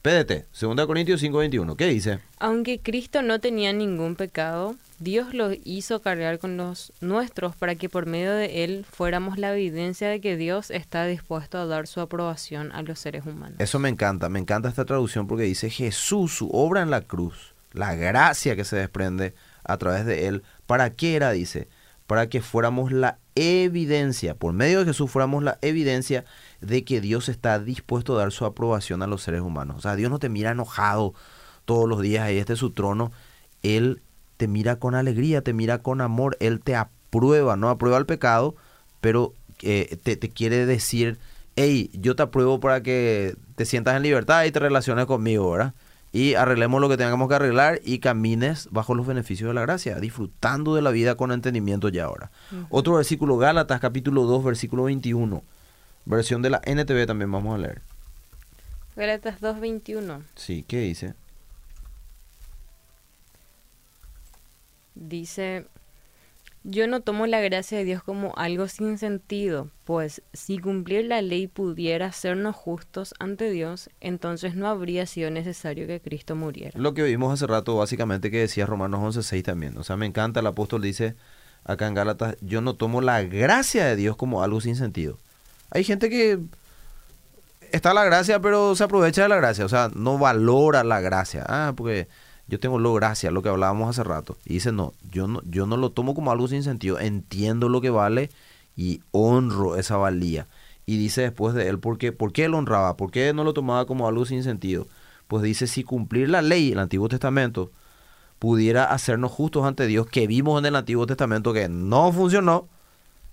PDT, 0.01 0.47
2 0.59 0.87
Corintios 0.87 1.21
5:21, 1.21 1.75
¿qué 1.75 1.85
dice? 1.85 2.19
Aunque 2.39 2.79
Cristo 2.79 3.21
no 3.21 3.39
tenía 3.39 3.71
ningún 3.71 4.15
pecado, 4.15 4.75
Dios 4.97 5.35
lo 5.35 5.51
hizo 5.63 6.01
cargar 6.01 6.39
con 6.39 6.57
los 6.57 6.91
nuestros 7.01 7.55
para 7.55 7.75
que 7.75 7.87
por 7.87 8.07
medio 8.07 8.33
de 8.33 8.63
él 8.63 8.83
fuéramos 8.89 9.37
la 9.37 9.53
evidencia 9.53 10.09
de 10.09 10.19
que 10.19 10.37
Dios 10.37 10.71
está 10.71 11.05
dispuesto 11.05 11.59
a 11.59 11.67
dar 11.67 11.85
su 11.85 12.01
aprobación 12.01 12.71
a 12.71 12.81
los 12.81 12.97
seres 12.97 13.27
humanos. 13.27 13.57
Eso 13.59 13.77
me 13.77 13.89
encanta, 13.89 14.27
me 14.27 14.39
encanta 14.39 14.69
esta 14.69 14.85
traducción 14.85 15.27
porque 15.27 15.43
dice 15.43 15.69
Jesús, 15.69 16.33
su 16.33 16.49
obra 16.49 16.81
en 16.81 16.89
la 16.89 17.01
cruz, 17.01 17.53
la 17.71 17.93
gracia 17.93 18.55
que 18.55 18.65
se 18.65 18.77
desprende 18.77 19.35
a 19.63 19.77
través 19.77 20.07
de 20.07 20.27
él, 20.27 20.41
¿para 20.65 20.89
qué 20.89 21.15
era? 21.15 21.31
Dice, 21.31 21.67
para 22.07 22.27
que 22.27 22.41
fuéramos 22.41 22.91
la 22.91 23.19
evidencia, 23.35 24.33
por 24.33 24.53
medio 24.53 24.79
de 24.79 24.85
Jesús 24.85 25.11
fuéramos 25.11 25.43
la 25.43 25.59
evidencia 25.61 26.25
de 26.61 26.83
que 26.83 27.01
Dios 27.01 27.29
está 27.29 27.59
dispuesto 27.59 28.15
a 28.15 28.19
dar 28.19 28.31
su 28.31 28.45
aprobación 28.45 29.01
a 29.01 29.07
los 29.07 29.23
seres 29.23 29.41
humanos. 29.41 29.77
O 29.77 29.81
sea, 29.81 29.95
Dios 29.95 30.09
no 30.09 30.19
te 30.19 30.29
mira 30.29 30.51
enojado 30.51 31.13
todos 31.65 31.87
los 31.89 32.01
días, 32.01 32.23
ahí 32.23 32.37
este 32.37 32.53
es 32.53 32.59
su 32.59 32.71
trono. 32.71 33.11
Él 33.63 34.01
te 34.37 34.47
mira 34.47 34.77
con 34.77 34.95
alegría, 34.95 35.41
te 35.41 35.53
mira 35.53 35.79
con 35.79 36.01
amor, 36.01 36.37
Él 36.39 36.61
te 36.61 36.75
aprueba, 36.75 37.57
no 37.57 37.69
aprueba 37.69 37.97
el 37.97 38.05
pecado, 38.05 38.55
pero 39.01 39.33
eh, 39.61 39.97
te, 40.03 40.15
te 40.15 40.29
quiere 40.29 40.65
decir, 40.65 41.19
hey, 41.55 41.89
yo 41.93 42.15
te 42.15 42.23
apruebo 42.23 42.59
para 42.59 42.81
que 42.81 43.35
te 43.55 43.65
sientas 43.65 43.95
en 43.95 44.03
libertad 44.03 44.45
y 44.45 44.51
te 44.51 44.59
relaciones 44.59 45.05
conmigo, 45.05 45.51
¿verdad? 45.51 45.73
y 46.11 46.33
arreglemos 46.33 46.81
lo 46.81 46.89
que 46.89 46.97
tengamos 46.97 47.29
que 47.29 47.35
arreglar 47.35 47.79
y 47.83 47.99
camines 47.99 48.67
bajo 48.71 48.95
los 48.95 49.07
beneficios 49.07 49.47
de 49.47 49.53
la 49.53 49.61
gracia, 49.61 49.99
disfrutando 49.99 50.75
de 50.75 50.81
la 50.81 50.91
vida 50.91 51.15
con 51.15 51.31
entendimiento 51.31 51.89
ya 51.89 52.05
ahora. 52.05 52.31
Otro 52.69 52.95
versículo, 52.95 53.37
Gálatas 53.37 53.79
capítulo 53.79 54.23
2, 54.23 54.43
versículo 54.43 54.83
21, 54.83 55.43
versión 56.05 56.41
de 56.41 56.49
la 56.49 56.61
NTV 56.65 57.05
también 57.05 57.31
vamos 57.31 57.55
a 57.55 57.57
leer. 57.57 57.81
Gálatas 58.95 59.39
2.21. 59.41 60.23
Sí, 60.35 60.65
¿qué 60.67 60.79
dice? 60.81 61.13
Dice, 64.95 65.65
yo 66.63 66.85
no 66.85 66.99
tomo 66.99 67.25
la 67.25 67.39
gracia 67.39 67.77
de 67.77 67.85
Dios 67.85 68.03
como 68.03 68.33
algo 68.35 68.67
sin 68.67 68.99
sentido, 68.99 69.69
pues 69.85 70.21
si 70.33 70.59
cumplir 70.59 71.05
la 71.05 71.21
ley 71.21 71.47
pudiera 71.47 72.07
hacernos 72.07 72.55
justos 72.55 73.15
ante 73.19 73.49
Dios, 73.49 73.89
entonces 73.99 74.55
no 74.55 74.67
habría 74.67 75.07
sido 75.07 75.31
necesario 75.31 75.87
que 75.87 76.01
Cristo 76.01 76.35
muriera. 76.35 76.79
Lo 76.79 76.93
que 76.93 77.03
vimos 77.03 77.33
hace 77.33 77.47
rato, 77.47 77.77
básicamente, 77.77 78.29
que 78.29 78.41
decía 78.41 78.67
Romanos 78.67 79.15
11.6 79.15 79.43
también. 79.43 79.77
O 79.77 79.83
sea, 79.83 79.97
me 79.97 80.05
encanta, 80.05 80.41
el 80.41 80.47
apóstol 80.47 80.81
dice 80.81 81.15
acá 81.63 81.87
en 81.87 81.95
Gálatas, 81.95 82.35
yo 82.41 82.61
no 82.61 82.75
tomo 82.75 83.01
la 83.01 83.23
gracia 83.23 83.85
de 83.85 83.95
Dios 83.95 84.15
como 84.15 84.43
algo 84.43 84.61
sin 84.61 84.75
sentido. 84.75 85.17
Hay 85.71 85.83
gente 85.83 86.09
que 86.09 86.39
está 87.71 87.93
la 87.93 88.03
gracia, 88.03 88.39
pero 88.39 88.75
se 88.75 88.83
aprovecha 88.83 89.23
de 89.23 89.29
la 89.29 89.37
gracia, 89.37 89.65
o 89.65 89.69
sea, 89.69 89.89
no 89.95 90.17
valora 90.17 90.83
la 90.83 91.01
gracia. 91.01 91.45
Ah, 91.47 91.73
porque 91.75 92.07
yo 92.47 92.59
tengo 92.59 92.79
lo 92.79 92.93
gracia, 92.93 93.31
lo 93.31 93.41
que 93.41 93.49
hablábamos 93.49 93.89
hace 93.89 94.03
rato. 94.03 94.37
Y 94.45 94.55
dice, 94.55 94.71
no, 94.71 94.93
yo 95.11 95.27
no, 95.27 95.41
yo 95.45 95.65
no 95.65 95.77
lo 95.77 95.91
tomo 95.91 96.13
como 96.13 96.31
algo 96.31 96.47
sin 96.47 96.63
sentido, 96.63 96.99
entiendo 96.99 97.69
lo 97.69 97.81
que 97.81 97.89
vale 97.89 98.29
y 98.75 99.01
honro 99.11 99.77
esa 99.77 99.97
valía. 99.97 100.47
Y 100.85 100.97
dice 100.97 101.21
después 101.21 101.53
de 101.53 101.69
él, 101.69 101.79
¿por 101.79 101.97
qué, 101.97 102.11
¿por 102.11 102.33
qué 102.33 102.45
él 102.45 102.53
honraba? 102.53 102.97
¿Por 102.97 103.11
qué 103.11 103.33
no 103.33 103.43
lo 103.43 103.53
tomaba 103.53 103.85
como 103.85 104.07
algo 104.07 104.25
sin 104.25 104.43
sentido? 104.43 104.87
Pues 105.27 105.43
dice, 105.43 105.67
si 105.67 105.83
cumplir 105.83 106.29
la 106.29 106.41
ley, 106.41 106.73
el 106.73 106.79
Antiguo 106.79 107.07
Testamento, 107.07 107.71
pudiera 108.39 108.85
hacernos 108.85 109.31
justos 109.31 109.65
ante 109.65 109.87
Dios, 109.87 110.07
que 110.07 110.27
vimos 110.27 110.59
en 110.59 110.65
el 110.65 110.75
Antiguo 110.75 111.07
Testamento 111.07 111.53
que 111.53 111.69
no 111.69 112.11
funcionó, 112.11 112.67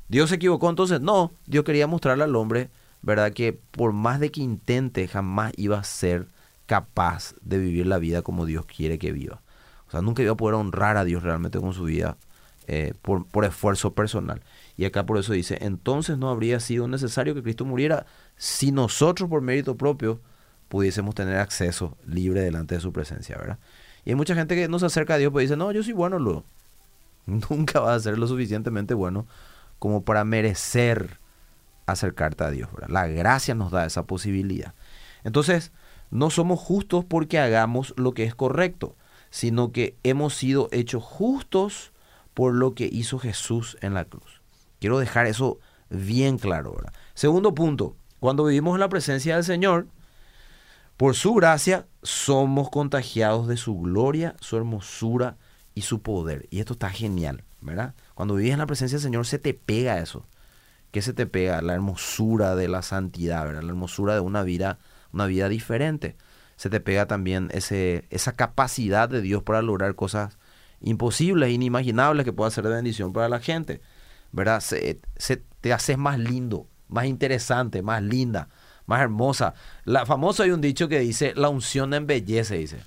Dios 0.09 0.31
se 0.31 0.37
equivocó, 0.37 0.71
entonces 0.71 1.01
no, 1.01 1.33
Dios 1.47 1.65
quería 1.65 1.87
mostrarle 1.87 2.25
al 2.25 2.35
hombre, 2.37 2.71
¿verdad? 3.03 3.33
Que 3.33 3.53
por 3.53 3.93
más 3.93 4.21
de 4.21 4.31
que 4.31 4.41
intente, 4.41 5.07
jamás 5.07 5.53
iba 5.57 5.79
a 5.79 5.85
ser 5.85 6.27
capaz 6.67 7.35
de 7.43 7.59
vivir 7.59 7.87
la 7.87 7.99
vida 7.99 8.23
como 8.23 8.47
Dios 8.47 8.65
quiere 8.67 8.99
que 8.99 9.13
viva. 9.13 9.41
O 9.87 9.91
sea, 9.91 10.03
nunca 10.03 10.23
iba 10.23 10.33
a 10.33 10.37
poder 10.37 10.55
honrar 10.55 10.97
a 10.97 11.05
Dios 11.05 11.23
realmente 11.23 11.59
con 11.61 11.73
su 11.73 11.85
vida 11.85 12.17
eh, 12.67 12.93
por, 13.01 13.27
por, 13.27 13.45
esfuerzo 13.45 13.95
personal. 13.95 14.43
Y 14.77 14.85
acá 14.85 15.07
por 15.07 15.19
eso 15.19 15.33
dice, 15.33 15.59
entonces 15.63 16.19
no 16.19 16.29
habría 16.29 16.61
sido 16.61 16.87
necesario 16.89 17.35
que 17.35 17.43
Cristo 17.43 17.65
muriera 17.65 18.07
si 18.37 18.73
nosotros 18.73 19.29
por 19.29 19.41
mérito 19.41 19.77
propio 19.77 20.21
pudiésemos 20.69 21.15
tener 21.15 21.39
acceso 21.39 21.97
libre 22.07 22.43
delante 22.43 22.75
de 22.75 22.81
su 22.81 22.93
presencia, 22.93 23.37
¿verdad? 23.39 23.59
Y 24.05 24.11
hay 24.11 24.17
mucha 24.17 24.35
gente 24.35 24.55
que 24.55 24.69
no 24.69 24.79
se 24.79 24.87
acerca 24.87 25.15
a 25.15 25.19
Dios 25.19 25.33
pues 25.33 25.45
dice, 25.45 25.57
no, 25.57 25.73
yo 25.73 25.83
soy 25.83 25.95
bueno, 25.95 26.19
lo 26.19 26.45
nunca 27.27 27.81
vas 27.81 27.97
a 27.97 28.01
ser 28.01 28.19
lo 28.19 28.27
suficientemente 28.27 28.95
bueno 28.95 29.27
como 29.79 30.05
para 30.05 30.25
merecer 30.25 31.21
acercarte 31.87 32.45
a 32.45 32.51
Dios. 32.51 32.69
La 32.89 33.07
gracia 33.07 33.55
nos 33.55 33.71
da 33.71 33.87
esa 33.87 34.05
posibilidad. 34.05 34.75
Entonces, 35.25 35.73
no 36.11 36.31
somos 36.31 36.61
justos 36.61 37.05
porque 37.05 37.39
hagamos 37.39 37.95
lo 37.97 38.13
que 38.13 38.25
es 38.25 38.35
correcto, 38.35 38.97
sino 39.31 39.73
que 39.73 39.97
hemos 40.03 40.35
sido 40.35 40.69
hechos 40.73 41.03
justos 41.03 41.93
por 42.35 42.55
lo 42.55 42.75
que 42.75 42.89
hizo 42.91 43.19
Jesús 43.19 43.77
en 43.81 43.95
la 43.95 44.05
cruz. 44.05 44.41
Quiero 44.81 44.99
dejar 44.99 45.27
eso 45.27 45.59
bien 45.91 46.39
claro. 46.39 46.75
¿verdad? 46.75 46.93
Segundo 47.15 47.55
punto, 47.55 47.97
cuando 48.21 48.45
vivimos 48.45 48.75
en 48.75 48.81
la 48.81 48.89
presencia 48.89 49.35
del 49.35 49.45
Señor, 49.45 49.89
por 50.97 51.15
su 51.15 51.35
gracia 51.35 51.87
somos 52.03 52.71
contagiados 52.71 53.47
de 53.47 53.57
su 53.57 53.79
gloria, 53.79 54.35
su 54.41 54.57
hermosura 54.57 55.37
y 55.75 55.83
su 55.83 56.03
poder. 56.03 56.47
Y 56.51 56.61
esto 56.61 56.73
está 56.73 56.91
genial, 56.91 57.45
Cuando 58.15 58.35
vives 58.35 58.53
en 58.53 58.59
la 58.59 58.67
presencia 58.67 58.97
del 58.97 59.03
Señor 59.03 59.27
se 59.27 59.39
te 59.39 59.55
pega 59.55 59.99
eso. 59.99 60.27
¿Qué 60.91 61.03
se 61.03 61.13
te 61.13 61.27
pega? 61.27 61.61
La 61.61 61.75
hermosura 61.75 62.57
de 62.57 62.69
la 62.69 62.83
santidad, 62.83 63.45
¿verdad? 63.45 63.63
La 63.63 63.71
hermosura 63.71 64.15
de 64.15 64.21
una 64.21 64.43
vida 64.43 64.79
una 65.13 65.27
vida 65.27 65.49
diferente. 65.49 66.17
Se 66.57 66.71
te 66.71 66.81
pega 66.81 67.07
también 67.07 67.49
ese, 67.53 68.07
esa 68.11 68.33
capacidad 68.33 69.09
de 69.09 69.21
Dios 69.21 69.43
para 69.43 69.63
lograr 69.63 69.95
cosas 69.95 70.39
imposibles, 70.81 71.51
inimaginables 71.51 72.25
que 72.25 72.33
pueda 72.33 72.51
ser 72.51 72.65
de 72.65 72.75
bendición 72.75 73.13
para 73.13 73.29
la 73.29 73.41
gente. 73.41 73.81
¿Verdad? 74.33 74.61
Se, 74.61 75.01
te 75.61 75.73
haces 75.73 75.99
más 75.99 76.19
lindo, 76.19 76.67
más 76.89 77.07
interesante, 77.07 77.83
más 77.83 78.03
linda, 78.03 78.49
más 78.87 79.01
hermosa. 79.01 79.55
La 79.85 80.05
famosa 80.05 80.43
hay 80.43 80.51
un 80.51 80.61
dicho 80.61 80.89
que 80.89 81.01
dice, 81.01 81.33
la 81.35 81.49
unción 81.49 81.95
embellece, 81.95 82.59
dice. 82.59 82.79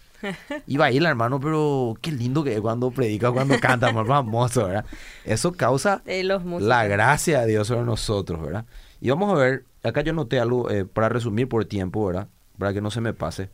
Y 0.67 0.77
baila, 0.77 1.09
hermano, 1.09 1.39
pero 1.39 1.95
qué 2.01 2.11
lindo 2.11 2.43
que 2.43 2.53
es 2.55 2.61
cuando 2.61 2.91
predica, 2.91 3.31
cuando 3.31 3.59
canta, 3.59 3.91
más 3.91 4.07
famoso, 4.07 4.65
¿verdad? 4.67 4.85
Eso 5.25 5.51
causa 5.51 6.03
la 6.05 6.87
gracia 6.87 7.41
de 7.41 7.47
Dios 7.47 7.67
sobre 7.67 7.83
nosotros, 7.83 8.41
¿verdad? 8.41 8.65
Y 8.99 9.09
vamos 9.09 9.31
a 9.33 9.41
ver 9.41 9.65
acá 9.83 10.01
yo 10.01 10.11
anoté 10.11 10.39
algo 10.39 10.69
eh, 10.69 10.85
para 10.85 11.09
resumir 11.09 11.47
por 11.47 11.65
tiempo, 11.65 12.05
¿verdad? 12.05 12.27
Para 12.57 12.73
que 12.73 12.81
no 12.81 12.91
se 12.91 13.01
me 13.01 13.13
pase. 13.13 13.49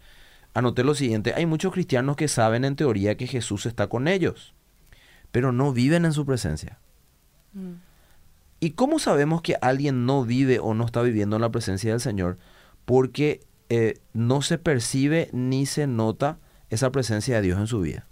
Anoté 0.53 0.83
lo 0.83 0.95
siguiente, 0.95 1.33
hay 1.35 1.45
muchos 1.45 1.71
cristianos 1.71 2.15
que 2.15 2.27
saben 2.27 2.65
en 2.65 2.75
teoría 2.75 3.15
que 3.15 3.27
Jesús 3.27 3.65
está 3.65 3.87
con 3.87 4.07
ellos, 4.07 4.53
pero 5.31 5.51
no 5.51 5.71
viven 5.71 6.05
en 6.05 6.13
su 6.13 6.25
presencia. 6.25 6.79
Mm. 7.53 7.73
¿Y 8.59 8.71
cómo 8.71 8.97
sabemos 8.97 9.43
que 9.43 9.55
alguien 9.61 10.05
no 10.05 10.23
vive 10.23 10.59
o 10.59 10.73
no 10.73 10.85
está 10.85 11.03
viviendo 11.03 11.35
en 11.35 11.43
la 11.43 11.51
presencia 11.51 11.91
del 11.91 11.99
Señor? 11.99 12.39
Porque 12.85 13.41
eh, 13.69 13.99
no 14.13 14.41
se 14.41 14.57
percibe 14.57 15.29
ni 15.31 15.67
se 15.67 15.85
nota 15.85 16.39
esa 16.69 16.91
presencia 16.91 17.35
de 17.37 17.41
Dios 17.41 17.59
en 17.59 17.67
su 17.67 17.81
vida. 17.81 18.05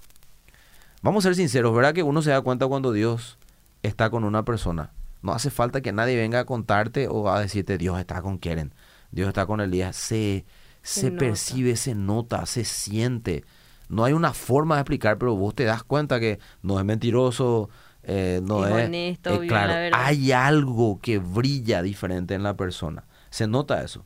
Vamos 1.01 1.25
a 1.25 1.29
ser 1.29 1.35
sinceros, 1.35 1.75
¿verdad 1.75 1.93
que 1.93 2.03
uno 2.03 2.21
se 2.21 2.31
da 2.31 2.41
cuenta 2.41 2.67
cuando 2.67 2.91
Dios 2.91 3.37
está 3.83 4.09
con 4.09 4.23
una 4.23 4.43
persona? 4.43 4.91
No 5.21 5.33
hace 5.33 5.49
falta 5.49 5.81
que 5.81 5.91
nadie 5.91 6.15
venga 6.15 6.39
a 6.39 6.45
contarte 6.45 7.07
o 7.07 7.29
a 7.29 7.39
decirte 7.39 7.77
Dios 7.77 7.99
está 7.99 8.21
con 8.21 8.37
Keren, 8.37 8.73
Dios 9.11 9.27
está 9.27 9.45
con 9.45 9.61
Elías. 9.61 9.95
Se, 9.95 10.45
se, 10.81 11.11
percibe, 11.11 11.75
se 11.75 11.95
nota, 11.95 12.45
se 12.45 12.63
siente. 12.63 13.43
No 13.89 14.03
hay 14.03 14.13
una 14.13 14.33
forma 14.33 14.75
de 14.75 14.81
explicar, 14.81 15.17
pero 15.17 15.35
vos 15.35 15.53
te 15.55 15.63
das 15.63 15.83
cuenta 15.83 16.19
que 16.19 16.39
no 16.61 16.79
es 16.79 16.85
mentiroso, 16.85 17.69
eh, 18.03 18.39
no 18.43 18.67
es, 18.67 18.85
honesto, 18.85 19.41
eh, 19.41 19.47
claro, 19.47 19.95
hay 19.95 20.31
algo 20.31 20.99
que 21.01 21.17
brilla 21.17 21.81
diferente 21.81 22.35
en 22.35 22.43
la 22.43 22.55
persona. 22.55 23.05
Se 23.31 23.47
nota 23.47 23.83
eso. 23.83 24.05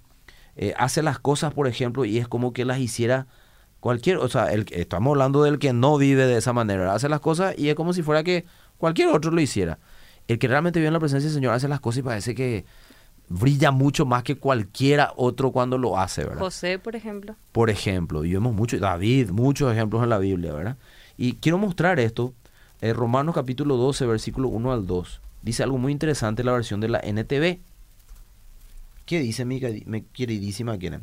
Eh, 0.56 0.74
hace 0.78 1.02
las 1.02 1.20
cosas, 1.20 1.54
por 1.54 1.68
ejemplo, 1.68 2.06
y 2.06 2.18
es 2.18 2.28
como 2.28 2.54
que 2.54 2.66
las 2.66 2.80
hiciera 2.80 3.28
cualquier, 3.80 4.18
o 4.18 4.30
sea, 4.30 4.52
el, 4.52 4.65
estamos 4.72 5.12
hablando 5.12 5.44
del 5.44 5.60
que 5.60 5.74
no 5.74 5.98
vive 5.98 6.26
de 6.26 6.38
esa 6.38 6.54
manera. 6.54 6.94
Hace 6.94 7.10
las 7.10 7.20
cosas 7.20 7.58
y 7.58 7.70
es 7.70 7.76
como 7.76 7.94
si 7.94 8.04
fuera 8.04 8.24
que 8.24 8.46
cualquier 8.78 9.10
otro 9.10 9.32
lo 9.32 9.42
hiciera 9.42 9.80
el 10.30 10.38
que 10.38 10.48
realmente 10.48 10.80
vive 10.80 10.88
en 10.88 10.94
la 10.94 11.00
presencia 11.00 11.28
del 11.28 11.34
Señor 11.34 11.54
hace 11.54 11.68
las 11.68 11.80
cosas 11.80 12.00
y 12.00 12.04
parece 12.04 12.36
que 12.36 12.63
brilla 13.30 13.72
mucho 13.72 14.06
más 14.06 14.24
que 14.24 14.38
cualquiera 14.38 15.12
otro 15.15 15.52
cuando 15.52 15.78
lo 15.80 15.98
hace, 15.98 16.24
¿verdad? 16.24 16.39
José, 16.39 16.78
por 16.78 16.96
ejemplo. 16.96 17.36
Por 17.52 17.72
ejemplo, 17.72 18.24
y 18.24 18.34
vemos 18.34 18.54
mucho, 18.54 18.78
David, 18.78 19.32
muchos 19.32 19.72
ejemplos 19.74 20.04
en 20.04 20.10
la 20.10 20.20
Biblia, 20.20 20.54
¿verdad? 20.54 20.78
Y 21.18 21.34
quiero 21.34 21.58
mostrar 21.58 22.00
esto, 22.00 22.36
en 22.80 22.96
Romanos 22.96 23.34
capítulo 23.34 23.76
12, 23.76 24.06
versículo 24.06 24.50
1 24.50 24.72
al 24.72 24.86
2. 24.86 25.20
Dice 25.42 25.63
algo 25.63 25.80
muy 25.80 25.92
interesante 25.92 26.44
la 26.44 26.52
versión 26.52 26.80
de 26.80 26.89
la 26.89 27.00
NTV. 27.00 27.60
¿Qué 29.06 29.20
dice 29.20 29.46
mi, 29.46 29.60
mi 29.88 30.04
queridísima 30.04 30.78
Keren? 30.78 31.02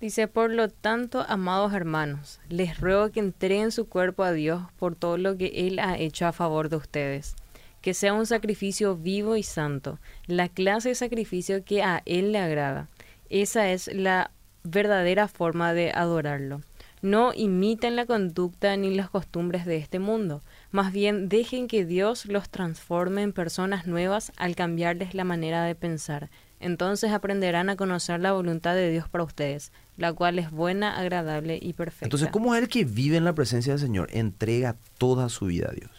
Dice, 0.00 0.28
por 0.28 0.50
lo 0.50 0.68
tanto, 0.68 1.24
amados 1.28 1.72
hermanos, 1.72 2.40
les 2.48 2.78
ruego 2.78 3.10
que 3.10 3.20
entreguen 3.20 3.72
su 3.72 3.88
cuerpo 3.88 4.22
a 4.22 4.32
Dios 4.32 4.62
por 4.78 4.94
todo 4.94 5.18
lo 5.18 5.36
que 5.36 5.66
Él 5.66 5.78
ha 5.80 5.98
hecho 5.98 6.26
a 6.26 6.32
favor 6.32 6.68
de 6.68 6.76
ustedes 6.76 7.34
que 7.80 7.94
sea 7.94 8.12
un 8.12 8.26
sacrificio 8.26 8.96
vivo 8.96 9.36
y 9.36 9.42
santo, 9.42 9.98
la 10.26 10.48
clase 10.48 10.90
de 10.90 10.94
sacrificio 10.94 11.64
que 11.64 11.82
a 11.82 12.02
Él 12.06 12.32
le 12.32 12.38
agrada. 12.38 12.88
Esa 13.30 13.70
es 13.70 13.88
la 13.94 14.30
verdadera 14.64 15.28
forma 15.28 15.72
de 15.74 15.92
adorarlo. 15.92 16.62
No 17.00 17.32
imiten 17.32 17.94
la 17.94 18.06
conducta 18.06 18.76
ni 18.76 18.92
las 18.92 19.08
costumbres 19.08 19.64
de 19.64 19.76
este 19.76 20.00
mundo, 20.00 20.42
más 20.72 20.92
bien 20.92 21.28
dejen 21.28 21.68
que 21.68 21.84
Dios 21.84 22.26
los 22.26 22.50
transforme 22.50 23.22
en 23.22 23.32
personas 23.32 23.86
nuevas 23.86 24.32
al 24.36 24.56
cambiarles 24.56 25.14
la 25.14 25.22
manera 25.22 25.62
de 25.62 25.76
pensar. 25.76 26.28
Entonces 26.58 27.12
aprenderán 27.12 27.70
a 27.70 27.76
conocer 27.76 28.18
la 28.18 28.32
voluntad 28.32 28.74
de 28.74 28.90
Dios 28.90 29.08
para 29.08 29.22
ustedes, 29.22 29.70
la 29.98 30.12
cual 30.12 30.38
es 30.38 30.50
buena, 30.52 30.96
agradable 30.96 31.58
y 31.60 31.72
perfecta. 31.72 32.06
Entonces, 32.06 32.28
¿cómo 32.30 32.54
es 32.54 32.62
el 32.62 32.68
que 32.68 32.84
vive 32.84 33.16
en 33.16 33.24
la 33.24 33.34
presencia 33.34 33.72
del 33.72 33.80
Señor? 33.80 34.08
Entrega 34.12 34.76
toda 34.96 35.28
su 35.28 35.46
vida 35.46 35.68
a 35.70 35.74
Dios. 35.74 35.90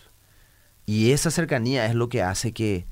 Y 0.86 1.12
esa 1.12 1.30
cercanía 1.30 1.86
es 1.86 1.96
lo 1.96 2.08
que 2.08 2.24
hace 2.24 2.54
que 2.54 2.88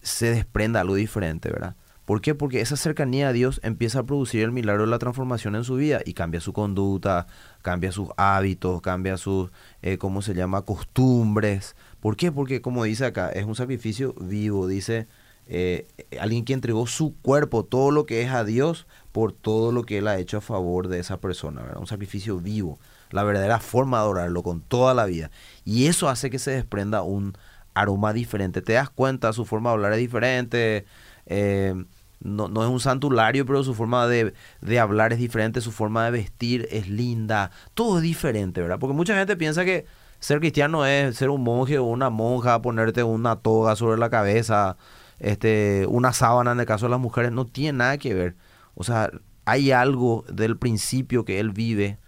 se 0.00 0.30
desprenda 0.30 0.80
algo 0.80 0.94
diferente, 0.94 1.50
¿verdad? 1.50 1.76
¿Por 2.06 2.22
qué? 2.22 2.34
Porque 2.34 2.62
esa 2.62 2.76
cercanía 2.76 3.28
a 3.28 3.32
Dios 3.32 3.60
empieza 3.64 3.98
a 3.98 4.06
producir 4.06 4.42
el 4.44 4.52
milagro 4.52 4.84
de 4.84 4.90
la 4.90 4.98
transformación 4.98 5.56
en 5.56 5.64
su 5.64 5.74
vida 5.74 6.00
y 6.06 6.14
cambia 6.14 6.40
su 6.40 6.54
conducta, 6.54 7.26
cambia 7.60 7.92
sus 7.92 8.08
hábitos, 8.16 8.80
cambia 8.80 9.18
sus, 9.18 9.50
eh, 9.82 9.98
¿cómo 9.98 10.22
se 10.22 10.32
llama?, 10.32 10.62
costumbres. 10.62 11.76
¿Por 12.00 12.16
qué? 12.16 12.32
Porque 12.32 12.62
como 12.62 12.84
dice 12.84 13.04
acá, 13.04 13.28
es 13.28 13.44
un 13.44 13.56
sacrificio 13.56 14.14
vivo, 14.14 14.68
dice 14.68 15.06
eh, 15.48 15.86
alguien 16.20 16.44
que 16.44 16.52
entregó 16.52 16.86
su 16.86 17.14
cuerpo, 17.22 17.64
todo 17.64 17.90
lo 17.90 18.06
que 18.06 18.22
es 18.22 18.30
a 18.30 18.44
Dios, 18.44 18.86
por 19.12 19.32
todo 19.32 19.72
lo 19.72 19.84
que 19.84 19.98
Él 19.98 20.08
ha 20.08 20.18
hecho 20.18 20.38
a 20.38 20.40
favor 20.40 20.88
de 20.88 20.98
esa 20.98 21.20
persona, 21.20 21.62
¿verdad? 21.62 21.80
Un 21.80 21.86
sacrificio 21.86 22.38
vivo 22.38 22.78
la 23.10 23.24
verdadera 23.24 23.58
forma 23.60 23.98
de 23.98 24.02
adorarlo 24.02 24.42
con 24.42 24.60
toda 24.60 24.94
la 24.94 25.06
vida. 25.06 25.30
Y 25.64 25.86
eso 25.86 26.08
hace 26.08 26.30
que 26.30 26.38
se 26.38 26.50
desprenda 26.50 27.02
un 27.02 27.36
aroma 27.74 28.12
diferente. 28.12 28.62
Te 28.62 28.74
das 28.74 28.90
cuenta, 28.90 29.32
su 29.32 29.44
forma 29.44 29.70
de 29.70 29.74
hablar 29.74 29.92
es 29.92 29.98
diferente, 29.98 30.86
eh, 31.26 31.74
no, 32.20 32.48
no 32.48 32.64
es 32.64 32.70
un 32.70 32.80
santulario, 32.80 33.44
pero 33.44 33.62
su 33.62 33.74
forma 33.74 34.06
de, 34.06 34.32
de, 34.62 34.80
hablar 34.80 35.12
es 35.12 35.18
diferente, 35.18 35.60
su 35.60 35.72
forma 35.72 36.06
de 36.06 36.10
vestir 36.10 36.66
es 36.70 36.88
linda, 36.88 37.50
todo 37.74 37.98
es 37.98 38.02
diferente, 38.02 38.62
¿verdad? 38.62 38.78
Porque 38.78 38.94
mucha 38.94 39.14
gente 39.14 39.36
piensa 39.36 39.64
que 39.64 39.84
ser 40.18 40.40
cristiano 40.40 40.86
es 40.86 41.16
ser 41.16 41.28
un 41.28 41.42
monje 41.44 41.78
o 41.78 41.84
una 41.84 42.08
monja, 42.08 42.62
ponerte 42.62 43.02
una 43.02 43.36
toga 43.36 43.76
sobre 43.76 43.98
la 43.98 44.08
cabeza, 44.08 44.78
este, 45.18 45.86
una 45.88 46.12
sábana 46.12 46.52
en 46.52 46.60
el 46.60 46.66
caso 46.66 46.86
de 46.86 46.90
las 46.90 47.00
mujeres, 47.00 47.32
no 47.32 47.46
tiene 47.46 47.78
nada 47.78 47.98
que 47.98 48.14
ver. 48.14 48.36
O 48.74 48.84
sea, 48.84 49.10
hay 49.44 49.72
algo 49.72 50.24
del 50.28 50.58
principio 50.58 51.24
que 51.24 51.40
él 51.40 51.50
vive, 51.50 51.98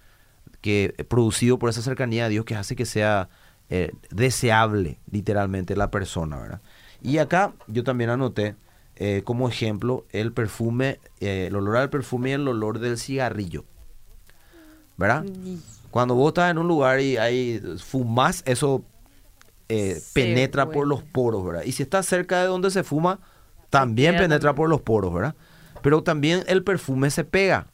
que 0.60 1.06
producido 1.08 1.58
por 1.58 1.70
esa 1.70 1.82
cercanía 1.82 2.26
a 2.26 2.28
Dios, 2.28 2.44
que 2.44 2.56
hace 2.56 2.76
que 2.76 2.84
sea 2.84 3.28
eh, 3.70 3.92
deseable, 4.10 4.98
literalmente, 5.10 5.76
la 5.76 5.90
persona, 5.90 6.38
¿verdad? 6.38 6.60
Y 7.02 7.18
acá 7.18 7.52
yo 7.68 7.84
también 7.84 8.10
anoté 8.10 8.56
eh, 8.96 9.22
como 9.24 9.48
ejemplo 9.48 10.04
el 10.10 10.32
perfume, 10.32 10.98
eh, 11.20 11.46
el 11.46 11.56
olor 11.56 11.76
al 11.76 11.90
perfume 11.90 12.30
y 12.30 12.32
el 12.32 12.48
olor 12.48 12.80
del 12.80 12.98
cigarrillo. 12.98 13.64
¿Verdad? 14.96 15.24
Cuando 15.92 16.16
vos 16.16 16.28
estás 16.28 16.50
en 16.50 16.58
un 16.58 16.66
lugar 16.66 17.00
y 17.00 17.16
hay 17.16 17.60
fumas, 17.78 18.42
eso 18.46 18.82
eh, 19.68 20.00
penetra 20.14 20.70
por 20.70 20.86
los 20.86 21.02
poros, 21.02 21.44
¿verdad? 21.44 21.62
Y 21.64 21.72
si 21.72 21.82
estás 21.82 22.06
cerca 22.06 22.40
de 22.40 22.46
donde 22.46 22.70
se 22.70 22.82
fuma, 22.82 23.20
también 23.70 24.16
penetra 24.16 24.54
por 24.54 24.68
los 24.68 24.80
poros, 24.80 25.12
¿verdad? 25.12 25.34
Pero 25.82 26.02
también 26.02 26.42
el 26.46 26.64
perfume 26.64 27.10
se 27.10 27.24
pega. 27.24 27.68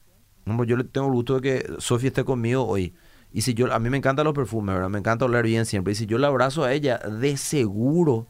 Yo 0.67 0.77
le 0.77 0.85
tengo 0.85 1.07
el 1.07 1.13
gusto 1.13 1.41
de 1.41 1.41
que 1.41 1.73
Sofía 1.79 2.09
esté 2.09 2.25
conmigo 2.25 2.67
hoy. 2.67 2.95
Y 3.33 3.43
si 3.43 3.55
yo, 3.55 3.73
a 3.73 3.79
mí 3.79 3.91
me 3.91 3.97
encantan 3.97 4.25
los 4.25 4.35
perfumes, 4.35 4.75
¿verdad? 4.75 4.91
Me 4.91 4.99
encanta 4.99 5.25
oler 5.25 5.45
bien 5.45 5.67
siempre. 5.67 5.93
Y 5.93 5.97
si 5.97 6.07
yo 6.07 6.19
le 6.19 6.27
abrazo 6.27 6.65
a 6.65 6.73
ella, 6.73 6.99
de 6.99 7.37
seguro 7.37 8.29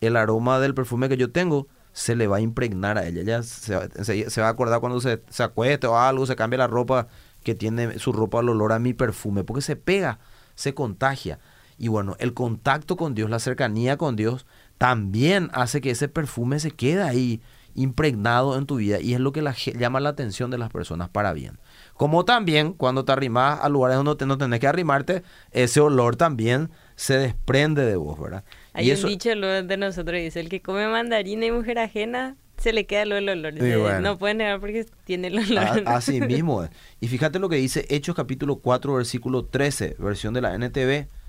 el 0.00 0.16
aroma 0.16 0.60
del 0.60 0.74
perfume 0.74 1.08
que 1.08 1.16
yo 1.16 1.30
tengo 1.30 1.66
se 1.92 2.14
le 2.14 2.26
va 2.26 2.36
a 2.36 2.40
impregnar 2.40 2.98
a 2.98 3.06
ella. 3.06 3.20
Ella 3.22 3.42
se, 3.42 3.74
va 3.74 4.46
a 4.46 4.50
acordar 4.50 4.80
cuando 4.80 5.00
se, 5.00 5.22
se 5.28 5.42
acueste 5.42 5.86
o 5.86 5.98
algo, 5.98 6.26
se 6.26 6.36
cambia 6.36 6.58
la 6.58 6.66
ropa 6.66 7.08
que 7.42 7.54
tiene 7.54 7.98
su 7.98 8.12
ropa 8.12 8.40
al 8.40 8.48
olor 8.48 8.72
a 8.72 8.78
mi 8.78 8.94
perfume, 8.94 9.44
porque 9.44 9.62
se 9.62 9.76
pega, 9.76 10.18
se 10.54 10.74
contagia. 10.74 11.38
Y 11.80 11.88
bueno, 11.88 12.14
el 12.18 12.34
contacto 12.34 12.96
con 12.98 13.14
Dios, 13.14 13.30
la 13.30 13.38
cercanía 13.38 13.96
con 13.96 14.14
Dios, 14.14 14.44
también 14.76 15.48
hace 15.54 15.80
que 15.80 15.90
ese 15.90 16.08
perfume 16.08 16.60
se 16.60 16.72
quede 16.72 17.02
ahí 17.02 17.40
impregnado 17.74 18.58
en 18.58 18.66
tu 18.66 18.76
vida 18.76 19.00
y 19.00 19.14
es 19.14 19.20
lo 19.20 19.32
que 19.32 19.40
la, 19.40 19.54
llama 19.54 19.98
la 19.98 20.10
atención 20.10 20.50
de 20.50 20.58
las 20.58 20.68
personas 20.68 21.08
para 21.08 21.32
bien. 21.32 21.58
Como 21.94 22.26
también 22.26 22.74
cuando 22.74 23.06
te 23.06 23.12
arrimas 23.12 23.60
a 23.62 23.70
lugares 23.70 23.96
donde 23.96 24.26
no 24.26 24.36
tenés 24.36 24.60
que 24.60 24.66
arrimarte, 24.66 25.22
ese 25.52 25.80
olor 25.80 26.16
también 26.16 26.68
se 26.96 27.16
desprende 27.16 27.86
de 27.86 27.96
vos, 27.96 28.20
¿verdad? 28.20 28.44
Hay 28.74 28.90
un 28.92 29.02
dicho 29.06 29.30
de 29.30 29.76
nosotros, 29.78 30.20
dice, 30.20 30.40
el 30.40 30.50
que 30.50 30.60
come 30.60 30.86
mandarina 30.86 31.46
y 31.46 31.50
mujer 31.50 31.78
ajena, 31.78 32.36
se 32.58 32.74
le 32.74 32.84
queda 32.84 33.04
el 33.04 33.12
olor. 33.12 33.54
No 34.02 34.18
puede 34.18 34.34
negar 34.34 34.60
porque 34.60 34.84
tiene 35.04 35.28
el 35.28 35.38
olor. 35.38 35.84
así 35.86 36.20
mismo. 36.20 36.68
Y 37.00 37.08
fíjate 37.08 37.38
lo 37.38 37.48
que 37.48 37.56
dice 37.56 37.86
Hechos 37.88 38.14
capítulo 38.14 38.56
4, 38.56 38.92
versículo 38.92 39.46
13, 39.46 39.96
versión 39.98 40.34
de 40.34 40.42
la 40.42 40.54
NTV. 40.54 41.19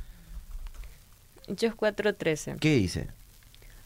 Hechos 1.47 1.75
4, 1.75 2.15
13. 2.15 2.57
¿Qué 2.59 2.75
dice? 2.75 3.09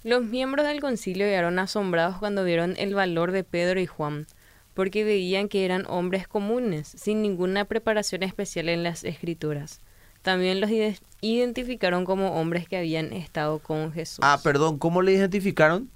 Los 0.04 0.24
miembros 0.24 0.68
del 0.68 0.82
concilio 0.82 1.26
quedaron 1.26 1.58
asombrados 1.58 2.18
cuando 2.18 2.44
vieron 2.44 2.76
el 2.78 2.94
valor 2.94 3.32
de 3.32 3.44
Pedro 3.44 3.80
y 3.80 3.88
Juan, 3.88 4.28
porque 4.74 5.04
veían 5.04 5.48
que 5.48 5.66
eran 5.66 5.86
hombres 5.88 6.28
comunes, 6.28 6.88
sin 6.88 7.22
ninguna 7.22 7.66
preparación 7.66 8.22
especial 8.24 8.70
en 8.70 8.84
las 8.84 9.04
escrituras. 9.04 9.82
También 10.22 10.60
los 10.60 10.70
identificaron 11.22 12.06
como 12.06 12.40
hombres 12.40 12.68
que 12.68 12.78
habían 12.78 13.14
estado 13.14 13.60
con 13.60 13.94
Jesús. 13.94 14.20
Ah, 14.22 14.40
perdón, 14.44 14.78
¿cómo 14.78 15.02
le 15.02 15.14
identificaron? 15.14 15.90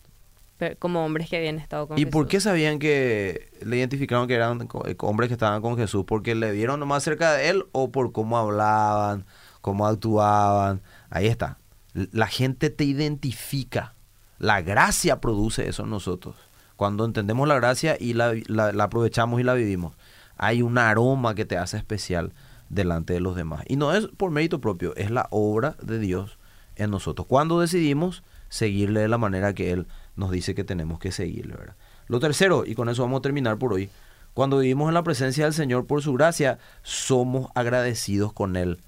como 0.78 1.06
hombres 1.06 1.30
que 1.30 1.38
habían 1.38 1.58
estado 1.58 1.88
con 1.88 1.98
¿Y 1.98 2.02
Jesús. 2.02 2.12
por 2.12 2.28
qué 2.28 2.42
sabían 2.42 2.80
que 2.80 3.50
le 3.62 3.78
identificaron 3.78 4.28
que 4.28 4.34
eran 4.34 4.68
eh, 4.86 4.96
hombres 5.00 5.30
que 5.30 5.34
estaban 5.34 5.62
con 5.62 5.78
Jesús? 5.78 6.04
¿Porque 6.06 6.36
le 6.36 6.52
vieron 6.52 6.86
más 6.88 7.04
cerca 7.04 7.34
de 7.34 7.50
él 7.50 7.66
o 7.72 7.92
por 7.92 8.12
cómo 8.12 8.38
hablaban, 8.38 9.26
cómo 9.62 9.88
actuaban? 9.88 10.82
Ahí 11.10 11.28
está. 11.28 11.58
La 11.94 12.28
gente 12.28 12.70
te 12.70 12.84
identifica. 12.84 13.96
La 14.38 14.62
gracia 14.62 15.20
produce 15.20 15.68
eso 15.68 15.84
en 15.84 15.90
nosotros. 15.90 16.36
Cuando 16.76 17.04
entendemos 17.04 17.48
la 17.48 17.56
gracia 17.56 17.98
y 18.00 18.14
la 18.14 18.34
aprovechamos 18.82 19.40
y 19.40 19.44
la 19.44 19.54
vivimos, 19.54 19.96
hay 20.38 20.62
un 20.62 20.78
aroma 20.78 21.36
que 21.36 21.46
te 21.46 21.58
hace 21.58 21.78
especial 21.78 22.32
delante 22.70 23.14
de 23.14 23.20
los 23.20 23.36
demás. 23.36 23.64
Y 23.68 23.76
no 23.76 23.94
es 23.94 24.08
por 24.08 24.32
mérito 24.32 24.62
propio, 24.62 24.96
es 24.96 25.12
la 25.12 25.28
obra 25.32 25.76
de 25.82 26.00
Dios 26.00 26.38
en 26.76 26.92
nosotros. 26.92 27.28
Cuando 27.28 27.60
decidimos 27.60 28.24
seguirle 28.48 29.02
de 29.02 29.08
la 29.10 29.18
manera 29.18 29.54
que 29.54 29.72
Él 29.72 29.88
nos 30.16 30.32
dice 30.32 30.56
que 30.56 30.64
tenemos 30.64 31.00
que 31.00 31.12
seguirle. 31.12 31.56
¿verdad? 31.56 31.76
Lo 32.08 32.20
tercero, 32.20 32.64
y 32.66 32.76
con 32.76 32.90
eso 32.90 33.04
vamos 33.04 33.20
a 33.20 33.22
terminar 33.22 33.58
por 33.58 33.74
hoy, 33.74 33.90
cuando 34.34 34.60
vivimos 34.60 34.88
en 34.88 34.94
la 34.94 35.04
presencia 35.04 35.44
del 35.44 35.54
Señor 35.54 35.86
por 35.86 36.02
su 36.02 36.14
gracia, 36.14 36.60
somos 36.84 37.52
agradecidos 37.56 38.32
con 38.32 38.56
Él 38.56 38.80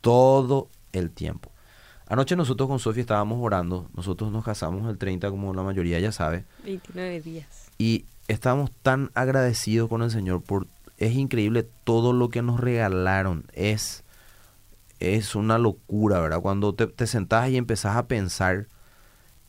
todo 0.00 0.68
el 0.92 1.10
tiempo. 1.10 1.50
Anoche 2.08 2.36
nosotros 2.36 2.68
con 2.68 2.78
Sofía 2.78 3.00
estábamos 3.00 3.38
orando, 3.40 3.88
nosotros 3.94 4.30
nos 4.30 4.44
casamos 4.44 4.88
el 4.88 4.96
30 4.96 5.30
como 5.30 5.52
la 5.52 5.62
mayoría 5.62 5.98
ya 5.98 6.12
sabe. 6.12 6.44
29 6.64 7.20
días. 7.20 7.70
Y 7.78 8.04
estábamos 8.28 8.70
tan 8.82 9.10
agradecidos 9.14 9.88
con 9.88 10.02
el 10.02 10.10
Señor 10.10 10.42
por 10.42 10.66
es 10.98 11.14
increíble 11.14 11.68
todo 11.84 12.12
lo 12.12 12.28
que 12.28 12.42
nos 12.42 12.60
regalaron. 12.60 13.44
Es, 13.52 14.04
es 14.98 15.34
una 15.34 15.58
locura, 15.58 16.20
¿verdad? 16.20 16.40
Cuando 16.40 16.74
te, 16.74 16.86
te 16.86 17.06
sentás 17.06 17.50
y 17.50 17.56
empezás 17.56 17.96
a 17.96 18.06
pensar, 18.06 18.66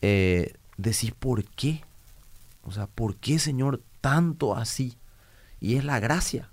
eh, 0.01 0.53
decís, 0.77 1.13
¿por 1.17 1.43
qué? 1.45 1.83
O 2.63 2.71
sea, 2.71 2.87
¿por 2.87 3.15
qué, 3.15 3.39
Señor, 3.39 3.81
tanto 4.01 4.55
así? 4.55 4.97
Y 5.61 5.75
es 5.75 5.85
la 5.85 5.99
gracia. 5.99 6.49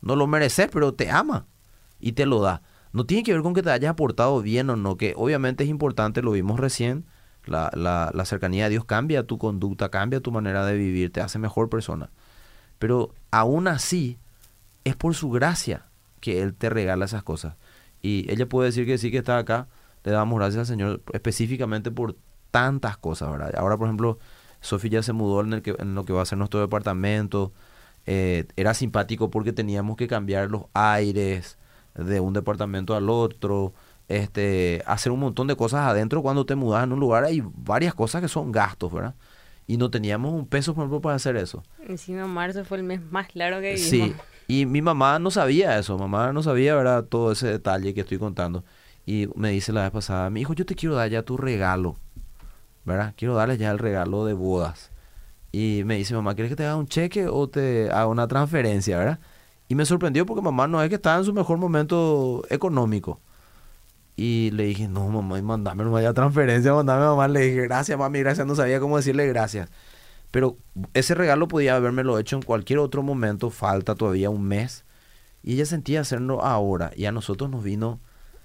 No 0.00 0.16
lo 0.16 0.26
mereces, 0.26 0.68
pero 0.72 0.94
te 0.94 1.10
ama 1.10 1.46
y 2.00 2.12
te 2.12 2.24
lo 2.24 2.40
da. 2.40 2.62
No 2.92 3.04
tiene 3.06 3.22
que 3.22 3.32
ver 3.32 3.42
con 3.42 3.54
que 3.54 3.62
te 3.62 3.70
hayas 3.70 3.90
aportado 3.90 4.40
bien 4.42 4.70
o 4.70 4.76
no, 4.76 4.96
que 4.96 5.14
obviamente 5.16 5.64
es 5.64 5.70
importante, 5.70 6.22
lo 6.22 6.32
vimos 6.32 6.58
recién, 6.58 7.04
la, 7.44 7.70
la, 7.74 8.24
cercanía 8.24 8.66
a 8.66 8.68
Dios 8.68 8.84
cambia 8.84 9.26
tu 9.26 9.38
conducta, 9.38 9.90
cambia 9.90 10.20
tu 10.20 10.32
manera 10.32 10.64
de 10.66 10.76
vivir, 10.76 11.12
te 11.12 11.20
hace 11.20 11.38
mejor 11.38 11.68
persona. 11.68 12.10
Pero 12.78 13.14
aún 13.30 13.68
así, 13.68 14.18
es 14.84 14.96
por 14.96 15.14
su 15.14 15.30
gracia 15.30 15.86
que 16.20 16.42
Él 16.42 16.54
te 16.54 16.70
regala 16.70 17.04
esas 17.04 17.22
cosas. 17.22 17.56
Y 18.02 18.30
ella 18.30 18.48
puede 18.48 18.68
decir 18.68 18.86
que 18.86 18.98
sí 18.98 19.10
que 19.10 19.18
está 19.18 19.38
acá, 19.38 19.68
le 20.04 20.12
damos 20.12 20.38
gracias 20.38 20.60
al 20.60 20.66
Señor 20.66 21.02
específicamente 21.12 21.90
por 21.90 22.16
tantas 22.50 22.96
cosas. 22.96 23.28
Ahora, 23.56 23.76
por 23.76 23.86
ejemplo, 23.86 24.18
Sofía 24.60 24.90
ya 24.90 25.02
se 25.02 25.12
mudó 25.12 25.40
en, 25.40 25.52
el 25.54 25.62
que, 25.62 25.74
en 25.78 25.94
lo 25.94 26.04
que 26.04 26.12
va 26.12 26.22
a 26.22 26.26
ser 26.26 26.38
nuestro 26.38 26.60
departamento. 26.60 27.52
Eh, 28.06 28.46
era 28.56 28.72
simpático 28.74 29.30
porque 29.30 29.52
teníamos 29.52 29.96
que 29.96 30.08
cambiar 30.08 30.50
los 30.50 30.62
aires 30.72 31.57
de 31.98 32.20
un 32.20 32.32
departamento 32.32 32.94
al 32.94 33.10
otro, 33.10 33.74
este, 34.08 34.82
hacer 34.86 35.12
un 35.12 35.20
montón 35.20 35.46
de 35.48 35.56
cosas 35.56 35.80
adentro 35.80 36.22
cuando 36.22 36.46
te 36.46 36.54
mudas 36.54 36.84
en 36.84 36.92
un 36.92 37.00
lugar. 37.00 37.24
Hay 37.24 37.42
varias 37.44 37.94
cosas 37.94 38.22
que 38.22 38.28
son 38.28 38.52
gastos, 38.52 38.92
¿verdad? 38.92 39.14
y 39.68 39.76
no 39.76 39.90
teníamos 39.90 40.32
un 40.32 40.46
peso, 40.46 40.74
por 40.74 40.82
ejemplo, 40.82 41.00
para 41.02 41.16
hacer 41.16 41.36
eso. 41.36 41.62
Encima 41.86 42.26
marzo 42.26 42.64
fue 42.64 42.78
el 42.78 42.84
mes 42.84 43.02
más 43.02 43.28
claro 43.28 43.60
que 43.60 43.74
vivimos. 43.74 43.90
Sí, 43.90 44.14
y 44.48 44.64
mi 44.64 44.80
mamá 44.80 45.18
no 45.18 45.30
sabía 45.30 45.78
eso, 45.78 45.98
mamá 45.98 46.32
no 46.32 46.42
sabía, 46.42 46.74
¿verdad? 46.74 47.04
Todo 47.04 47.32
ese 47.32 47.48
detalle 47.48 47.92
que 47.92 48.00
estoy 48.00 48.18
contando. 48.18 48.64
Y 49.04 49.28
me 49.36 49.50
dice 49.50 49.72
la 49.74 49.82
vez 49.82 49.90
pasada, 49.90 50.30
mi 50.30 50.40
hijo, 50.40 50.54
yo 50.54 50.64
te 50.64 50.74
quiero 50.74 50.94
dar 50.94 51.10
ya 51.10 51.22
tu 51.22 51.36
regalo, 51.36 51.96
¿verdad? 52.86 53.12
Quiero 53.14 53.34
darle 53.34 53.58
ya 53.58 53.70
el 53.70 53.78
regalo 53.78 54.24
de 54.24 54.32
bodas. 54.32 54.90
Y 55.52 55.82
me 55.84 55.96
dice, 55.96 56.14
mamá, 56.14 56.34
¿quieres 56.34 56.50
que 56.50 56.56
te 56.56 56.64
haga 56.64 56.76
un 56.76 56.88
cheque 56.88 57.28
o 57.28 57.48
te 57.48 57.90
haga 57.90 58.06
una 58.06 58.26
transferencia, 58.26 58.96
verdad? 58.96 59.20
Y 59.68 59.74
me 59.74 59.84
sorprendió 59.84 60.24
porque 60.24 60.42
mamá 60.42 60.66
no 60.66 60.82
es 60.82 60.88
que 60.88 60.94
estaba 60.94 61.18
en 61.18 61.24
su 61.24 61.34
mejor 61.34 61.58
momento 61.58 62.42
económico. 62.48 63.20
Y 64.16 64.50
le 64.52 64.64
dije, 64.64 64.88
no, 64.88 65.08
mamá, 65.08 65.40
mandame 65.42 65.84
no 65.84 65.92
vaya 65.92 66.12
transferencia, 66.12 66.72
mandame 66.72 67.04
mamá. 67.04 67.28
Le 67.28 67.40
dije, 67.40 67.62
gracias, 67.62 67.96
mami, 67.96 68.18
gracias. 68.18 68.46
No 68.46 68.56
sabía 68.56 68.80
cómo 68.80 68.96
decirle 68.96 69.26
gracias. 69.28 69.70
Pero 70.30 70.56
ese 70.94 71.14
regalo 71.14 71.46
podía 71.46 71.76
habérmelo 71.76 72.18
hecho 72.18 72.36
en 72.36 72.42
cualquier 72.42 72.80
otro 72.80 73.02
momento. 73.02 73.50
Falta 73.50 73.94
todavía 73.94 74.30
un 74.30 74.42
mes. 74.42 74.84
Y 75.44 75.54
ella 75.54 75.66
sentía 75.66 76.00
hacerlo 76.00 76.42
ahora. 76.42 76.90
Y 76.96 77.04
a 77.04 77.12
nosotros 77.12 77.48
nos 77.48 77.62
vino... 77.62 78.00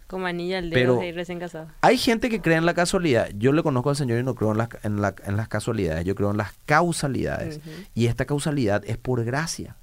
Como 0.05 0.27
anilla 0.27 0.59
al 0.59 0.69
dedo 0.69 0.99
de 0.99 1.11
recién 1.11 1.39
casado. 1.39 1.69
Hay 1.81 1.97
gente 1.97 2.29
que 2.29 2.39
cree 2.39 2.57
en 2.57 2.67
la 2.67 2.75
casualidad. 2.75 3.29
Yo 3.35 3.51
le 3.51 3.63
conozco 3.63 3.89
al 3.89 3.95
Señor 3.95 4.19
y 4.19 4.23
no 4.23 4.35
creo 4.35 4.51
en, 4.51 4.67
en, 4.83 5.01
las 5.37 5.47
casualidades. 5.47 6.05
Yo 6.05 6.13
creo 6.13 6.29
en 6.29 6.37
las 6.37 6.53
causalidades. 6.65 7.61
Y 7.95 8.05
esta 8.05 8.25
causalidad 8.25 8.83
es 8.85 8.97
por 8.97 9.23
gracia. 9.23 9.77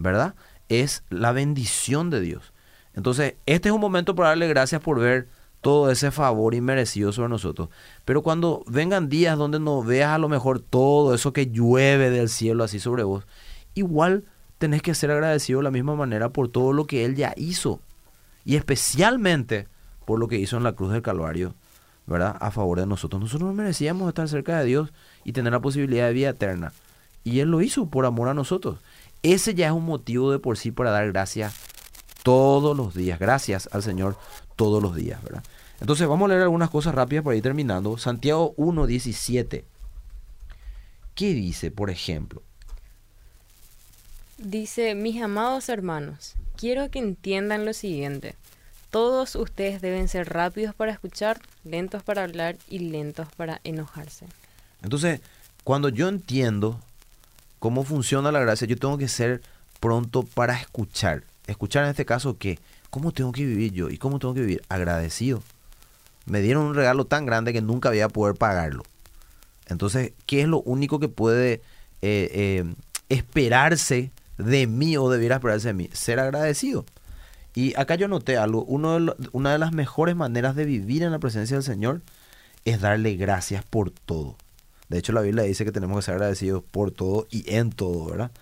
¿Verdad? 0.00 0.34
Es 0.70 1.04
la 1.10 1.32
bendición 1.32 2.08
de 2.08 2.20
Dios. 2.20 2.52
Entonces, 2.94 3.34
este 3.44 3.68
es 3.68 3.74
un 3.74 3.80
momento 3.80 4.14
para 4.14 4.30
darle 4.30 4.48
gracias 4.48 4.80
por 4.80 4.98
ver 4.98 5.28
todo 5.60 5.90
ese 5.90 6.10
favor 6.10 6.54
inmerecido 6.54 7.12
sobre 7.12 7.28
nosotros. 7.28 7.68
Pero 8.06 8.22
cuando 8.22 8.64
vengan 8.66 9.10
días 9.10 9.36
donde 9.36 9.60
no 9.60 9.82
veas 9.82 10.12
a 10.12 10.18
lo 10.18 10.30
mejor 10.30 10.60
todo 10.60 11.14
eso 11.14 11.34
que 11.34 11.50
llueve 11.50 12.08
del 12.08 12.30
cielo 12.30 12.64
así 12.64 12.80
sobre 12.80 13.02
vos, 13.02 13.26
igual 13.74 14.24
tenés 14.56 14.80
que 14.80 14.94
ser 14.94 15.10
agradecido 15.10 15.58
de 15.58 15.64
la 15.64 15.70
misma 15.70 15.94
manera 15.94 16.30
por 16.30 16.48
todo 16.48 16.72
lo 16.72 16.86
que 16.86 17.04
Él 17.04 17.14
ya 17.14 17.34
hizo. 17.36 17.80
Y 18.46 18.56
especialmente 18.56 19.68
por 20.06 20.18
lo 20.18 20.28
que 20.28 20.38
hizo 20.38 20.56
en 20.56 20.62
la 20.62 20.72
cruz 20.72 20.92
del 20.92 21.02
Calvario, 21.02 21.54
¿verdad? 22.06 22.36
A 22.40 22.50
favor 22.50 22.80
de 22.80 22.86
nosotros. 22.86 23.20
Nosotros 23.20 23.50
no 23.50 23.54
merecíamos 23.54 24.08
estar 24.08 24.26
cerca 24.28 24.58
de 24.58 24.64
Dios 24.64 24.92
y 25.24 25.32
tener 25.32 25.52
la 25.52 25.60
posibilidad 25.60 26.06
de 26.06 26.14
vida 26.14 26.30
eterna. 26.30 26.72
Y 27.22 27.40
Él 27.40 27.50
lo 27.50 27.60
hizo 27.60 27.90
por 27.90 28.06
amor 28.06 28.28
a 28.28 28.34
nosotros. 28.34 28.78
Ese 29.22 29.54
ya 29.54 29.66
es 29.66 29.72
un 29.72 29.84
motivo 29.84 30.32
de 30.32 30.38
por 30.38 30.56
sí 30.56 30.70
para 30.70 30.90
dar 30.90 31.06
gracias 31.12 31.54
todos 32.22 32.76
los 32.76 32.94
días. 32.94 33.18
Gracias 33.18 33.68
al 33.72 33.82
Señor 33.82 34.16
todos 34.56 34.82
los 34.82 34.94
días, 34.94 35.22
¿verdad? 35.22 35.42
Entonces 35.80 36.06
vamos 36.06 36.26
a 36.26 36.28
leer 36.30 36.42
algunas 36.42 36.70
cosas 36.70 36.94
rápidas 36.94 37.24
para 37.24 37.36
ir 37.36 37.42
terminando. 37.42 37.96
Santiago 37.98 38.54
1.17. 38.56 39.64
¿Qué 41.14 41.34
dice, 41.34 41.70
por 41.70 41.90
ejemplo? 41.90 42.42
Dice, 44.38 44.94
mis 44.94 45.22
amados 45.22 45.68
hermanos, 45.68 46.34
quiero 46.56 46.90
que 46.90 46.98
entiendan 46.98 47.66
lo 47.66 47.74
siguiente. 47.74 48.36
Todos 48.90 49.36
ustedes 49.36 49.80
deben 49.80 50.08
ser 50.08 50.30
rápidos 50.32 50.74
para 50.74 50.92
escuchar, 50.92 51.40
lentos 51.64 52.02
para 52.02 52.24
hablar 52.24 52.56
y 52.68 52.78
lentos 52.80 53.28
para 53.36 53.60
enojarse. 53.64 54.26
Entonces, 54.82 55.20
cuando 55.62 55.90
yo 55.90 56.08
entiendo 56.08 56.80
cómo 57.60 57.84
funciona 57.84 58.32
la 58.32 58.40
gracia, 58.40 58.66
yo 58.66 58.76
tengo 58.76 58.98
que 58.98 59.06
ser 59.06 59.42
pronto 59.78 60.24
para 60.24 60.58
escuchar. 60.58 61.22
Escuchar 61.46 61.84
en 61.84 61.90
este 61.90 62.04
caso 62.04 62.36
qué, 62.38 62.58
cómo 62.90 63.12
tengo 63.12 63.30
que 63.30 63.44
vivir 63.44 63.72
yo 63.72 63.88
y 63.88 63.98
cómo 63.98 64.18
tengo 64.18 64.34
que 64.34 64.40
vivir 64.40 64.62
agradecido. 64.68 65.42
Me 66.26 66.40
dieron 66.40 66.64
un 66.64 66.74
regalo 66.74 67.04
tan 67.04 67.26
grande 67.26 67.52
que 67.52 67.62
nunca 67.62 67.90
voy 67.90 68.00
a 68.00 68.08
poder 68.08 68.34
pagarlo. 68.34 68.82
Entonces, 69.66 70.12
¿qué 70.26 70.40
es 70.42 70.48
lo 70.48 70.60
único 70.62 70.98
que 70.98 71.08
puede 71.08 71.62
eh, 72.02 72.30
eh, 72.32 72.74
esperarse 73.08 74.10
de 74.36 74.66
mí 74.66 74.96
o 74.96 75.10
debiera 75.10 75.36
esperarse 75.36 75.68
de 75.68 75.74
mí? 75.74 75.88
Ser 75.92 76.18
agradecido. 76.18 76.84
Y 77.54 77.74
acá 77.78 77.94
yo 77.96 78.08
noté 78.08 78.36
algo, 78.36 78.64
uno 78.64 79.14
una 79.32 79.52
de 79.52 79.58
las 79.58 79.72
mejores 79.72 80.16
maneras 80.16 80.54
de 80.54 80.64
vivir 80.64 81.02
en 81.02 81.10
la 81.10 81.18
presencia 81.18 81.56
del 81.56 81.64
Señor 81.64 82.00
es 82.64 82.80
darle 82.80 83.16
gracias 83.16 83.64
por 83.64 83.90
todo. 83.90 84.36
De 84.90 84.98
hecho, 84.98 85.12
la 85.12 85.22
Biblia 85.22 85.44
dice 85.44 85.64
que 85.64 85.72
tenemos 85.72 85.96
que 85.96 86.02
ser 86.02 86.14
agradecidos 86.14 86.64
por 86.68 86.90
todo 86.90 87.28
y 87.30 87.54
en 87.54 87.70
todo, 87.70 88.06
¿verdad? 88.06 88.32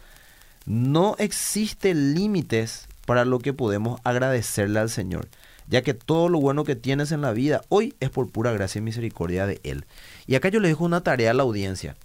No 0.64 1.14
existen 1.18 2.14
límites 2.14 2.88
para 3.06 3.26
lo 3.26 3.38
que 3.38 3.52
podemos 3.52 4.00
agradecerle 4.02 4.80
al 4.80 4.88
Señor, 4.88 5.28
ya 5.68 5.82
que 5.82 5.92
todo 5.92 6.30
lo 6.30 6.40
bueno 6.40 6.64
que 6.64 6.74
tienes 6.74 7.12
en 7.12 7.20
la 7.20 7.32
vida 7.32 7.62
hoy 7.68 7.94
es 8.00 8.08
por 8.08 8.30
pura 8.30 8.50
gracia 8.52 8.78
y 8.78 8.82
misericordia 8.82 9.46
de 9.46 9.60
Él. 9.62 9.84
Y 10.26 10.36
acá 10.36 10.48
yo 10.48 10.58
le 10.60 10.68
dejo 10.68 10.84
una 10.84 11.02
tarea 11.02 11.32
a 11.32 11.34
la 11.34 11.42
audiencia. 11.42 11.96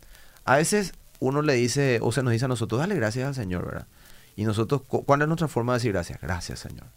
A 0.43 0.57
veces 0.57 0.93
uno 1.19 1.41
le 1.41 1.53
dice, 1.53 1.99
o 2.01 2.11
se 2.11 2.21
nos 2.21 2.33
dice 2.33 2.45
a 2.45 2.49
nosotros, 2.49 2.79
dale 2.79 2.95
gracias 2.95 3.25
al 3.25 3.35
Señor, 3.35 3.65
¿verdad? 3.65 3.87
Y 4.35 4.43
nosotros, 4.43 4.81
¿cuál 4.87 5.21
es 5.21 5.27
nuestra 5.27 5.47
forma 5.47 5.73
de 5.73 5.77
decir 5.77 5.93
gracias? 5.93 6.19
Gracias, 6.21 6.59
Señor, 6.59 6.87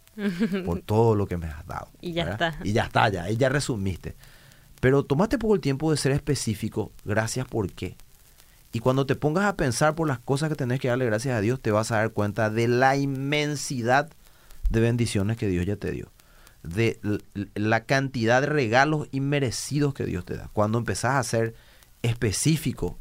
por 0.65 0.81
todo 0.85 1.15
lo 1.15 1.27
que 1.27 1.37
me 1.37 1.47
has 1.47 1.65
dado. 1.65 1.87
Y 2.01 2.11
ya 2.11 2.31
está. 2.31 2.59
Y 2.63 2.73
ya 2.73 2.83
está, 2.83 3.07
ya, 3.07 3.29
y 3.29 3.37
ya 3.37 3.47
resumiste. 3.47 4.15
Pero 4.79 5.03
tomate 5.03 5.37
poco 5.37 5.55
el 5.55 5.61
tiempo 5.61 5.91
de 5.91 5.97
ser 5.97 6.11
específico, 6.11 6.91
gracias 7.03 7.47
por 7.47 7.71
qué. 7.71 7.95
Y 8.71 8.79
cuando 8.79 9.05
te 9.05 9.15
pongas 9.15 9.45
a 9.45 9.55
pensar 9.55 9.95
por 9.95 10.07
las 10.07 10.19
cosas 10.19 10.49
que 10.49 10.55
tenés 10.55 10.79
que 10.79 10.89
darle 10.89 11.05
gracias 11.05 11.35
a 11.35 11.41
Dios, 11.41 11.59
te 11.61 11.71
vas 11.71 11.91
a 11.91 11.97
dar 11.97 12.11
cuenta 12.11 12.49
de 12.49 12.67
la 12.67 12.95
inmensidad 12.95 14.09
de 14.69 14.79
bendiciones 14.79 15.37
que 15.37 15.47
Dios 15.47 15.65
ya 15.65 15.77
te 15.77 15.91
dio. 15.91 16.11
De 16.63 16.99
la 17.55 17.85
cantidad 17.85 18.41
de 18.41 18.47
regalos 18.47 19.07
inmerecidos 19.11 19.93
que 19.93 20.05
Dios 20.05 20.25
te 20.25 20.35
da. 20.35 20.49
Cuando 20.53 20.77
empezás 20.77 21.15
a 21.15 21.23
ser 21.23 21.55
específico, 22.01 22.97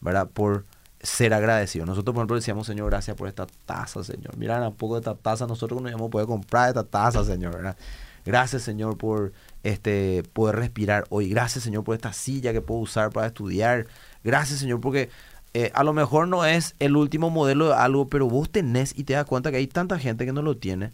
¿verdad? 0.00 0.28
Por 0.28 0.64
ser 1.00 1.32
agradecido. 1.32 1.86
Nosotros, 1.86 2.12
por 2.12 2.22
ejemplo, 2.22 2.36
decíamos, 2.36 2.66
Señor, 2.66 2.90
gracias 2.90 3.16
por 3.16 3.28
esta 3.28 3.46
taza, 3.66 4.02
Señor. 4.02 4.36
Mira 4.36 4.66
un 4.66 4.74
poco 4.74 4.94
de 4.94 5.00
esta 5.00 5.14
taza, 5.14 5.46
nosotros 5.46 5.80
no 5.80 5.88
íbamos 5.88 6.08
a 6.08 6.10
poder 6.10 6.26
comprar 6.26 6.68
esta 6.68 6.84
taza, 6.84 7.24
Señor, 7.24 7.54
¿verdad? 7.54 7.76
Gracias, 8.24 8.62
Señor, 8.62 8.96
por 8.96 9.32
este, 9.62 10.22
poder 10.32 10.56
respirar 10.56 11.04
hoy. 11.10 11.28
Gracias, 11.28 11.64
Señor, 11.64 11.84
por 11.84 11.94
esta 11.94 12.12
silla 12.12 12.52
que 12.52 12.60
puedo 12.60 12.80
usar 12.80 13.10
para 13.10 13.26
estudiar. 13.26 13.86
Gracias, 14.22 14.60
Señor, 14.60 14.80
porque 14.80 15.10
eh, 15.52 15.70
a 15.74 15.84
lo 15.84 15.92
mejor 15.92 16.26
no 16.28 16.44
es 16.44 16.74
el 16.78 16.96
último 16.96 17.30
modelo 17.30 17.68
de 17.68 17.74
algo, 17.74 18.08
pero 18.08 18.28
vos 18.28 18.50
tenés 18.50 18.96
y 18.98 19.04
te 19.04 19.12
das 19.12 19.26
cuenta 19.26 19.50
que 19.50 19.58
hay 19.58 19.66
tanta 19.66 19.98
gente 19.98 20.24
que 20.24 20.32
no 20.32 20.42
lo 20.42 20.56
tiene. 20.56 20.92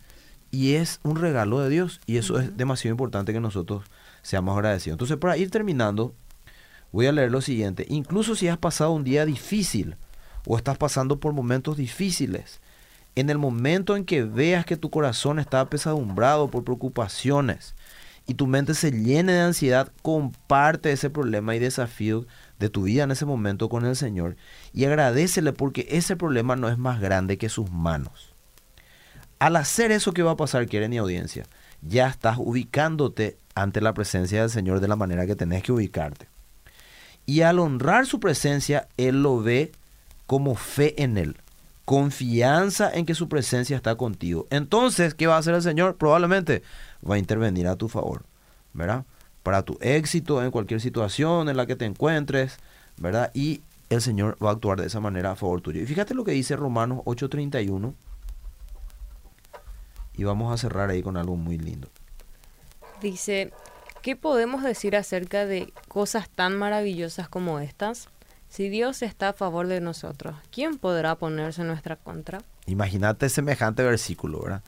Y 0.50 0.74
es 0.74 0.98
un 1.04 1.16
regalo 1.16 1.60
de 1.60 1.70
Dios. 1.70 2.00
Y 2.06 2.16
eso 2.16 2.38
es 2.40 2.56
demasiado 2.56 2.92
importante 2.92 3.32
que 3.32 3.40
nosotros 3.40 3.84
seamos 4.22 4.56
agradecidos. 4.56 4.94
Entonces, 4.94 5.16
para 5.16 5.36
ir 5.36 5.50
terminando, 5.50 6.14
voy 6.92 7.06
a 7.06 7.12
leer 7.12 7.30
lo 7.30 7.40
siguiente. 7.40 7.86
Incluso 7.88 8.34
si 8.34 8.48
has 8.48 8.58
pasado 8.58 8.92
un 8.92 9.04
día 9.04 9.24
difícil 9.24 9.96
o 10.46 10.56
estás 10.56 10.78
pasando 10.78 11.20
por 11.20 11.32
momentos 11.32 11.76
difíciles, 11.76 12.60
en 13.16 13.30
el 13.30 13.38
momento 13.38 13.96
en 13.96 14.04
que 14.04 14.22
veas 14.22 14.64
que 14.64 14.76
tu 14.76 14.90
corazón 14.90 15.38
está 15.38 15.60
apesadumbrado 15.60 16.50
por 16.50 16.64
preocupaciones 16.64 17.74
y 18.26 18.34
tu 18.34 18.46
mente 18.46 18.74
se 18.74 18.92
llene 18.92 19.32
de 19.32 19.40
ansiedad, 19.40 19.90
comparte 20.02 20.92
ese 20.92 21.10
problema 21.10 21.56
y 21.56 21.58
desafío 21.58 22.26
de 22.58 22.68
tu 22.68 22.84
vida 22.84 23.02
en 23.02 23.10
ese 23.10 23.26
momento 23.26 23.68
con 23.68 23.84
el 23.84 23.96
Señor 23.96 24.36
y 24.72 24.84
agradecele 24.84 25.52
porque 25.52 25.86
ese 25.90 26.16
problema 26.16 26.54
no 26.54 26.68
es 26.68 26.78
más 26.78 27.00
grande 27.00 27.38
que 27.38 27.48
sus 27.48 27.70
manos. 27.70 28.34
Al 29.38 29.56
hacer 29.56 29.90
eso 29.90 30.12
que 30.12 30.22
va 30.22 30.32
a 30.32 30.36
pasar, 30.36 30.66
quieren 30.66 30.92
y 30.92 30.98
audiencia, 30.98 31.44
ya 31.82 32.08
estás 32.08 32.36
ubicándote 32.38 33.38
ante 33.54 33.80
la 33.80 33.94
presencia 33.94 34.42
del 34.42 34.50
Señor 34.50 34.80
de 34.80 34.88
la 34.88 34.96
manera 34.96 35.26
que 35.26 35.34
tenés 35.34 35.62
que 35.62 35.72
ubicarte. 35.72 36.28
Y 37.24 37.40
al 37.40 37.58
honrar 37.58 38.06
su 38.06 38.20
presencia, 38.20 38.86
Él 38.96 39.22
lo 39.22 39.40
ve 39.40 39.72
como 40.26 40.54
fe 40.54 41.02
en 41.02 41.16
Él 41.16 41.36
confianza 41.84 42.90
en 42.92 43.06
que 43.06 43.14
su 43.14 43.28
presencia 43.28 43.76
está 43.76 43.96
contigo. 43.96 44.46
Entonces, 44.50 45.14
¿qué 45.14 45.26
va 45.26 45.36
a 45.36 45.38
hacer 45.38 45.54
el 45.54 45.62
Señor? 45.62 45.96
Probablemente 45.96 46.62
va 47.08 47.16
a 47.16 47.18
intervenir 47.18 47.66
a 47.66 47.76
tu 47.76 47.88
favor, 47.88 48.24
¿verdad? 48.72 49.04
Para 49.42 49.62
tu 49.62 49.78
éxito 49.80 50.42
en 50.42 50.50
cualquier 50.50 50.80
situación 50.80 51.48
en 51.48 51.56
la 51.56 51.66
que 51.66 51.76
te 51.76 51.86
encuentres, 51.86 52.58
¿verdad? 52.96 53.30
Y 53.34 53.62
el 53.88 54.00
Señor 54.00 54.36
va 54.42 54.50
a 54.50 54.52
actuar 54.52 54.80
de 54.80 54.86
esa 54.86 55.00
manera 55.00 55.32
a 55.32 55.36
favor 55.36 55.60
tuyo. 55.60 55.82
Y 55.82 55.86
fíjate 55.86 56.14
lo 56.14 56.24
que 56.24 56.32
dice 56.32 56.56
Romanos 56.56 57.00
8:31. 57.04 57.94
Y 60.16 60.24
vamos 60.24 60.52
a 60.52 60.56
cerrar 60.56 60.90
ahí 60.90 61.02
con 61.02 61.16
algo 61.16 61.36
muy 61.36 61.58
lindo. 61.58 61.88
Dice, 63.00 63.52
¿qué 64.02 64.16
podemos 64.16 64.62
decir 64.62 64.94
acerca 64.94 65.46
de 65.46 65.72
cosas 65.88 66.28
tan 66.28 66.58
maravillosas 66.58 67.28
como 67.28 67.58
estas? 67.58 68.10
Si 68.50 68.68
Dios 68.68 69.02
está 69.02 69.28
a 69.28 69.32
favor 69.32 69.68
de 69.68 69.80
nosotros, 69.80 70.34
¿quién 70.50 70.76
podrá 70.76 71.14
ponerse 71.14 71.60
en 71.60 71.68
nuestra 71.68 71.94
contra? 71.94 72.42
Imagínate 72.66 73.28
semejante 73.28 73.84
versículo, 73.84 74.42
¿verdad? 74.42 74.62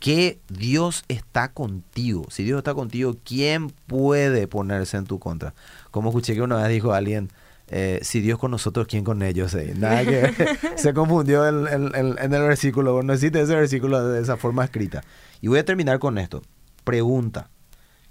Que 0.00 0.40
Dios 0.48 1.04
está 1.06 1.52
contigo. 1.52 2.26
Si 2.30 2.42
Dios 2.42 2.58
está 2.58 2.74
contigo, 2.74 3.16
¿quién 3.24 3.70
puede 3.70 4.48
ponerse 4.48 4.96
en 4.96 5.04
tu 5.04 5.20
contra? 5.20 5.54
Como 5.92 6.08
escuché 6.08 6.34
que 6.34 6.42
una 6.42 6.56
vez 6.56 6.68
dijo 6.68 6.94
alguien, 6.94 7.30
eh, 7.68 8.00
si 8.02 8.20
Dios 8.20 8.40
con 8.40 8.50
nosotros, 8.50 8.88
¿quién 8.88 9.04
con 9.04 9.22
ellos? 9.22 9.54
Eh? 9.54 9.72
Nada 9.78 10.04
que 10.04 10.34
se 10.76 10.92
confundió 10.92 11.46
en, 11.46 11.94
en, 11.94 12.34
el 12.34 12.42
versículo. 12.42 13.04
No 13.04 13.12
existe 13.12 13.40
ese 13.40 13.54
versículo 13.54 14.04
de 14.08 14.20
esa 14.20 14.36
forma 14.36 14.64
escrita. 14.64 15.04
Y 15.40 15.46
voy 15.46 15.60
a 15.60 15.64
terminar 15.64 16.00
con 16.00 16.18
esto. 16.18 16.42
Pregunta, 16.82 17.50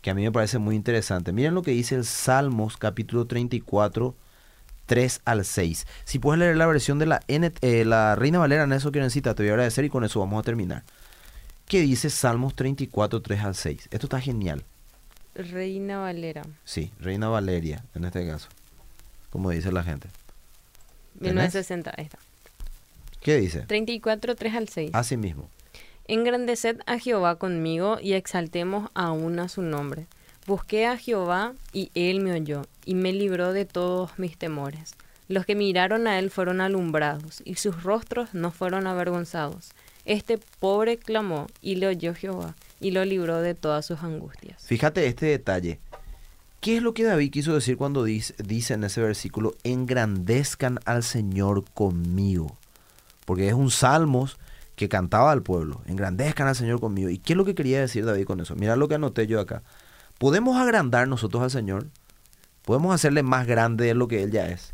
que 0.01 0.09
a 0.09 0.13
mí 0.13 0.23
me 0.23 0.31
parece 0.31 0.57
muy 0.57 0.77
interesante. 0.77 1.33
Miren 1.33 1.53
lo 1.53 1.63
que 1.63 1.71
dice 1.71 1.95
el 1.95 2.05
Salmos 2.05 2.77
capítulo 2.77 3.27
34, 3.27 4.15
3 4.91 5.21
al 5.23 5.45
6. 5.45 5.87
Si 6.03 6.19
puedes 6.19 6.37
leer 6.37 6.57
la 6.57 6.65
versión 6.65 6.99
de 6.99 7.05
la, 7.05 7.21
eh, 7.29 7.85
la 7.85 8.15
Reina 8.17 8.39
Valera 8.39 8.63
en 8.65 8.73
eso 8.73 8.91
que 8.91 8.99
necesita, 8.99 9.33
te 9.33 9.43
voy 9.43 9.51
a 9.51 9.53
agradecer 9.53 9.85
y 9.85 9.89
con 9.89 10.03
eso 10.03 10.19
vamos 10.19 10.37
a 10.41 10.43
terminar. 10.43 10.83
¿Qué 11.65 11.79
dice 11.79 12.09
Salmos 12.09 12.55
34, 12.55 13.21
3 13.21 13.39
al 13.39 13.55
6? 13.55 13.87
Esto 13.89 14.07
está 14.07 14.19
genial. 14.19 14.65
Reina 15.33 15.99
Valera. 15.99 16.41
Sí, 16.65 16.91
Reina 16.99 17.29
Valeria, 17.29 17.85
en 17.95 18.03
este 18.03 18.27
caso. 18.27 18.49
Como 19.29 19.49
dice 19.51 19.71
la 19.71 19.83
gente. 19.83 20.09
1960, 21.21 21.93
ahí 21.95 22.03
está. 22.03 22.19
¿Qué 23.21 23.37
dice? 23.37 23.61
34, 23.61 24.35
3 24.35 24.55
al 24.55 24.67
6. 24.67 24.91
Así 24.91 25.15
mismo. 25.15 25.49
Engrandeced 26.09 26.79
a 26.85 26.99
Jehová 26.99 27.37
conmigo 27.37 27.97
y 28.01 28.11
exaltemos 28.11 28.91
aún 28.93 29.39
a 29.39 29.47
su 29.47 29.61
nombre. 29.61 30.07
Busqué 30.47 30.87
a 30.87 30.97
Jehová 30.97 31.53
y 31.71 31.91
él 31.93 32.21
me 32.21 32.33
oyó 32.33 32.63
y 32.85 32.95
me 32.95 33.13
libró 33.13 33.53
de 33.53 33.65
todos 33.65 34.17
mis 34.17 34.37
temores. 34.37 34.95
Los 35.27 35.45
que 35.45 35.55
miraron 35.55 36.07
a 36.07 36.19
él 36.19 36.29
fueron 36.29 36.61
alumbrados 36.61 37.41
y 37.45 37.55
sus 37.55 37.83
rostros 37.83 38.33
no 38.33 38.51
fueron 38.51 38.87
avergonzados. 38.87 39.69
Este 40.03 40.39
pobre 40.59 40.97
clamó 40.97 41.47
y 41.61 41.75
le 41.75 41.87
oyó 41.87 42.15
Jehová 42.15 42.55
y 42.79 42.91
lo 42.91 43.05
libró 43.05 43.39
de 43.39 43.53
todas 43.53 43.85
sus 43.85 44.01
angustias. 44.01 44.63
Fíjate 44.65 45.05
este 45.05 45.27
detalle. 45.27 45.79
¿Qué 46.59 46.77
es 46.77 46.83
lo 46.83 46.93
que 46.93 47.03
David 47.03 47.31
quiso 47.31 47.53
decir 47.53 47.77
cuando 47.77 48.03
dice, 48.03 48.35
dice 48.43 48.73
en 48.73 48.83
ese 48.83 49.01
versículo, 49.01 49.55
engrandezcan 49.63 50.79
al 50.85 51.03
Señor 51.03 51.63
conmigo? 51.73 52.57
Porque 53.25 53.47
es 53.47 53.53
un 53.53 53.71
salmos 53.71 54.37
que 54.75 54.89
cantaba 54.89 55.31
al 55.31 55.43
pueblo, 55.43 55.81
engrandezcan 55.85 56.47
al 56.47 56.55
Señor 56.55 56.79
conmigo. 56.79 57.09
¿Y 57.09 57.19
qué 57.19 57.33
es 57.33 57.37
lo 57.37 57.45
que 57.45 57.55
quería 57.55 57.79
decir 57.79 58.05
David 58.05 58.25
con 58.25 58.39
eso? 58.39 58.55
Mira 58.55 58.75
lo 58.75 58.87
que 58.87 58.95
anoté 58.95 59.27
yo 59.27 59.39
acá. 59.39 59.63
¿Podemos 60.21 60.55
agrandar 60.55 61.07
nosotros 61.07 61.41
al 61.41 61.49
Señor? 61.49 61.87
¿Podemos 62.61 62.93
hacerle 62.93 63.23
más 63.23 63.47
grande 63.47 63.85
de 63.85 63.95
lo 63.95 64.07
que 64.07 64.21
Él 64.21 64.29
ya 64.29 64.49
es? 64.49 64.71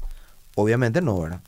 Obviamente 0.55 1.01
no, 1.01 1.21
¿verdad? 1.21 1.39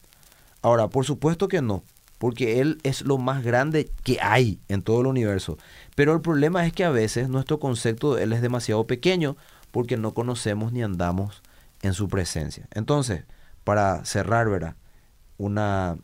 Ahora, 0.62 0.88
por 0.88 1.04
supuesto 1.04 1.50
que 1.50 1.62
no, 1.62 1.84
porque 2.18 2.62
Él 2.62 2.80
es 2.84 3.02
lo 3.02 3.18
más 3.18 3.44
grande 3.44 3.92
que 4.06 4.18
hay 4.22 4.58
en 4.70 4.84
todo 4.84 5.02
el 5.02 5.08
universo. 5.08 5.58
Pero 5.96 6.14
el 6.14 6.22
problema 6.22 6.66
es 6.66 6.72
que 6.72 6.86
a 6.86 6.92
veces 6.92 7.28
nuestro 7.28 7.60
concepto 7.60 8.16
de 8.16 8.24
Él 8.24 8.32
es 8.32 8.42
demasiado 8.42 8.88
pequeño 8.88 9.36
porque 9.72 9.98
no 9.98 10.14
conocemos 10.14 10.72
ni 10.72 10.82
andamos 10.82 11.44
en 11.82 11.94
su 11.94 12.08
presencia. 12.08 12.70
Entonces, 12.72 13.26
para 13.66 14.06
cerrar, 14.06 14.48
¿verdad? 14.50 14.76
Una 15.38 15.98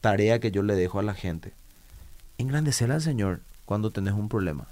tarea 0.00 0.40
que 0.40 0.52
yo 0.52 0.62
le 0.62 0.74
dejo 0.74 1.00
a 1.00 1.02
la 1.02 1.12
gente. 1.12 1.52
Engrandecer 2.38 2.90
al 2.90 3.02
Señor 3.02 3.42
cuando 3.66 3.90
tenés 3.90 4.14
un 4.14 4.30
problema. 4.30 4.68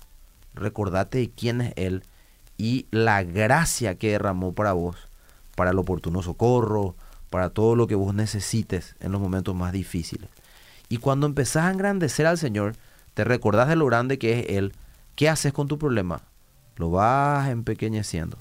Recordate 0.54 1.30
quién 1.36 1.60
es 1.60 1.74
Él 1.76 2.04
y 2.60 2.86
la 2.90 3.22
gracia 3.22 3.94
que 3.94 4.10
derramó 4.10 4.52
para 4.52 4.74
vos, 4.74 4.94
para 5.56 5.70
el 5.70 5.78
oportuno 5.78 6.22
socorro, 6.22 6.94
para 7.30 7.48
todo 7.48 7.74
lo 7.74 7.86
que 7.86 7.94
vos 7.94 8.12
necesites 8.12 8.96
en 9.00 9.12
los 9.12 9.20
momentos 9.22 9.54
más 9.54 9.72
difíciles. 9.72 10.28
Y 10.90 10.98
cuando 10.98 11.26
empezás 11.26 11.64
a 11.64 11.70
engrandecer 11.70 12.26
al 12.26 12.36
Señor, 12.36 12.76
te 13.14 13.24
recordás 13.24 13.68
de 13.68 13.76
lo 13.76 13.86
grande 13.86 14.18
que 14.18 14.40
es 14.40 14.46
Él. 14.50 14.74
¿Qué 15.16 15.30
haces 15.30 15.54
con 15.54 15.68
tu 15.68 15.78
problema? 15.78 16.20
Lo 16.76 16.90
vas 16.90 17.48
empequeñeciendo, 17.48 18.36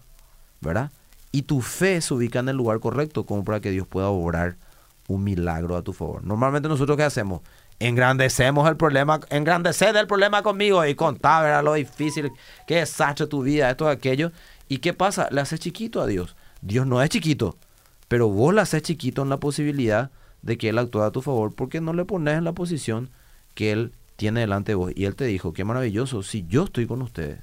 ¿verdad? 0.60 0.91
Y 1.32 1.43
tu 1.43 1.62
fe 1.62 2.01
se 2.01 2.13
ubica 2.13 2.39
en 2.39 2.49
el 2.49 2.58
lugar 2.58 2.82
correcto 2.82 3.25
como 3.25 3.45
para 3.45 3.62
que 3.62 3.71
Dios 3.71 3.88
pueda 3.88 4.10
obrar 4.10 4.58
un 5.08 5.23
milagro 5.23 5.77
a 5.77 5.82
tu 5.82 5.93
favor. 5.93 6.25
Normalmente 6.25 6.67
nosotros 6.67 6.97
qué 6.97 7.03
hacemos? 7.03 7.39
Engrandecemos 7.80 8.68
el 8.70 8.76
problema, 8.76 9.22
engrandecer 9.30 9.96
el 9.96 10.06
problema 10.06 10.44
conmigo 10.44 10.86
y 10.86 10.96
contar 10.96 11.44
¿verdad? 11.44 11.63
lo 11.63 11.74
difícil 11.76 12.32
que 12.68 12.82
es 12.82 12.96
tu 13.30 13.42
vida, 13.44 13.70
esto, 13.70 13.88
aquello. 13.88 14.32
¿Y 14.68 14.80
qué 14.80 14.94
pasa? 14.94 15.30
Le 15.32 15.42
haces 15.42 15.62
chiquito 15.62 16.02
a 16.02 16.08
Dios. 16.08 16.36
Dios 16.62 16.86
no 16.86 17.02
es 17.02 17.10
chiquito, 17.10 17.56
pero 18.10 18.28
vos 18.28 18.54
le 18.54 18.62
haces 18.62 18.82
chiquito 18.82 19.22
en 19.22 19.30
la 19.30 19.38
posibilidad 19.38 20.12
de 20.42 20.58
que 20.58 20.70
Él 20.70 20.78
actúe 20.78 21.02
a 21.02 21.12
tu 21.12 21.22
favor 21.22 21.54
porque 21.54 21.80
no 21.80 21.94
le 21.94 22.06
pones 22.06 22.38
en 22.38 22.44
la 22.44 22.52
posición 22.52 23.10
que 23.56 23.72
Él 23.72 23.94
tiene 24.18 24.42
delante 24.42 24.74
de 24.74 24.76
vos. 24.76 24.92
Y 24.94 25.06
Él 25.06 25.15
te 25.15 25.26
dijo, 25.26 25.54
qué 25.54 25.63
maravilloso, 25.63 26.22
si 26.22 26.46
yo 26.48 26.65
estoy 26.65 26.86
con 26.86 27.02
ustedes, 27.02 27.39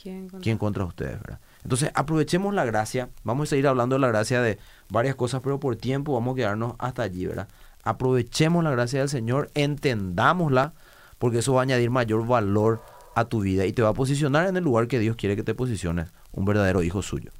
¿quién 0.00 0.22
contra, 0.22 0.40
¿quién 0.40 0.58
contra 0.58 0.84
ustedes? 0.84 1.20
¿verdad? 1.20 1.40
Entonces 1.62 1.90
aprovechemos 1.94 2.54
la 2.54 2.64
gracia, 2.64 3.10
vamos 3.22 3.48
a 3.48 3.50
seguir 3.50 3.68
hablando 3.68 3.96
de 3.96 4.00
la 4.00 4.08
gracia 4.08 4.40
de 4.40 4.58
varias 4.88 5.14
cosas, 5.14 5.42
pero 5.42 5.60
por 5.60 5.76
tiempo 5.76 6.14
vamos 6.14 6.34
a 6.34 6.36
quedarnos 6.36 6.74
hasta 6.78 7.02
allí, 7.02 7.26
¿verdad? 7.26 7.48
Aprovechemos 7.82 8.62
la 8.62 8.70
gracia 8.70 9.00
del 9.00 9.08
Señor, 9.08 9.50
entendámosla, 9.54 10.74
porque 11.18 11.38
eso 11.38 11.54
va 11.54 11.60
a 11.60 11.62
añadir 11.64 11.90
mayor 11.90 12.26
valor 12.26 12.82
a 13.14 13.26
tu 13.26 13.40
vida 13.40 13.66
y 13.66 13.72
te 13.72 13.82
va 13.82 13.90
a 13.90 13.94
posicionar 13.94 14.46
en 14.46 14.56
el 14.56 14.64
lugar 14.64 14.88
que 14.88 14.98
Dios 14.98 15.16
quiere 15.16 15.36
que 15.36 15.42
te 15.42 15.54
posiciones, 15.54 16.08
un 16.32 16.44
verdadero 16.44 16.82
hijo 16.82 17.02
suyo. 17.02 17.30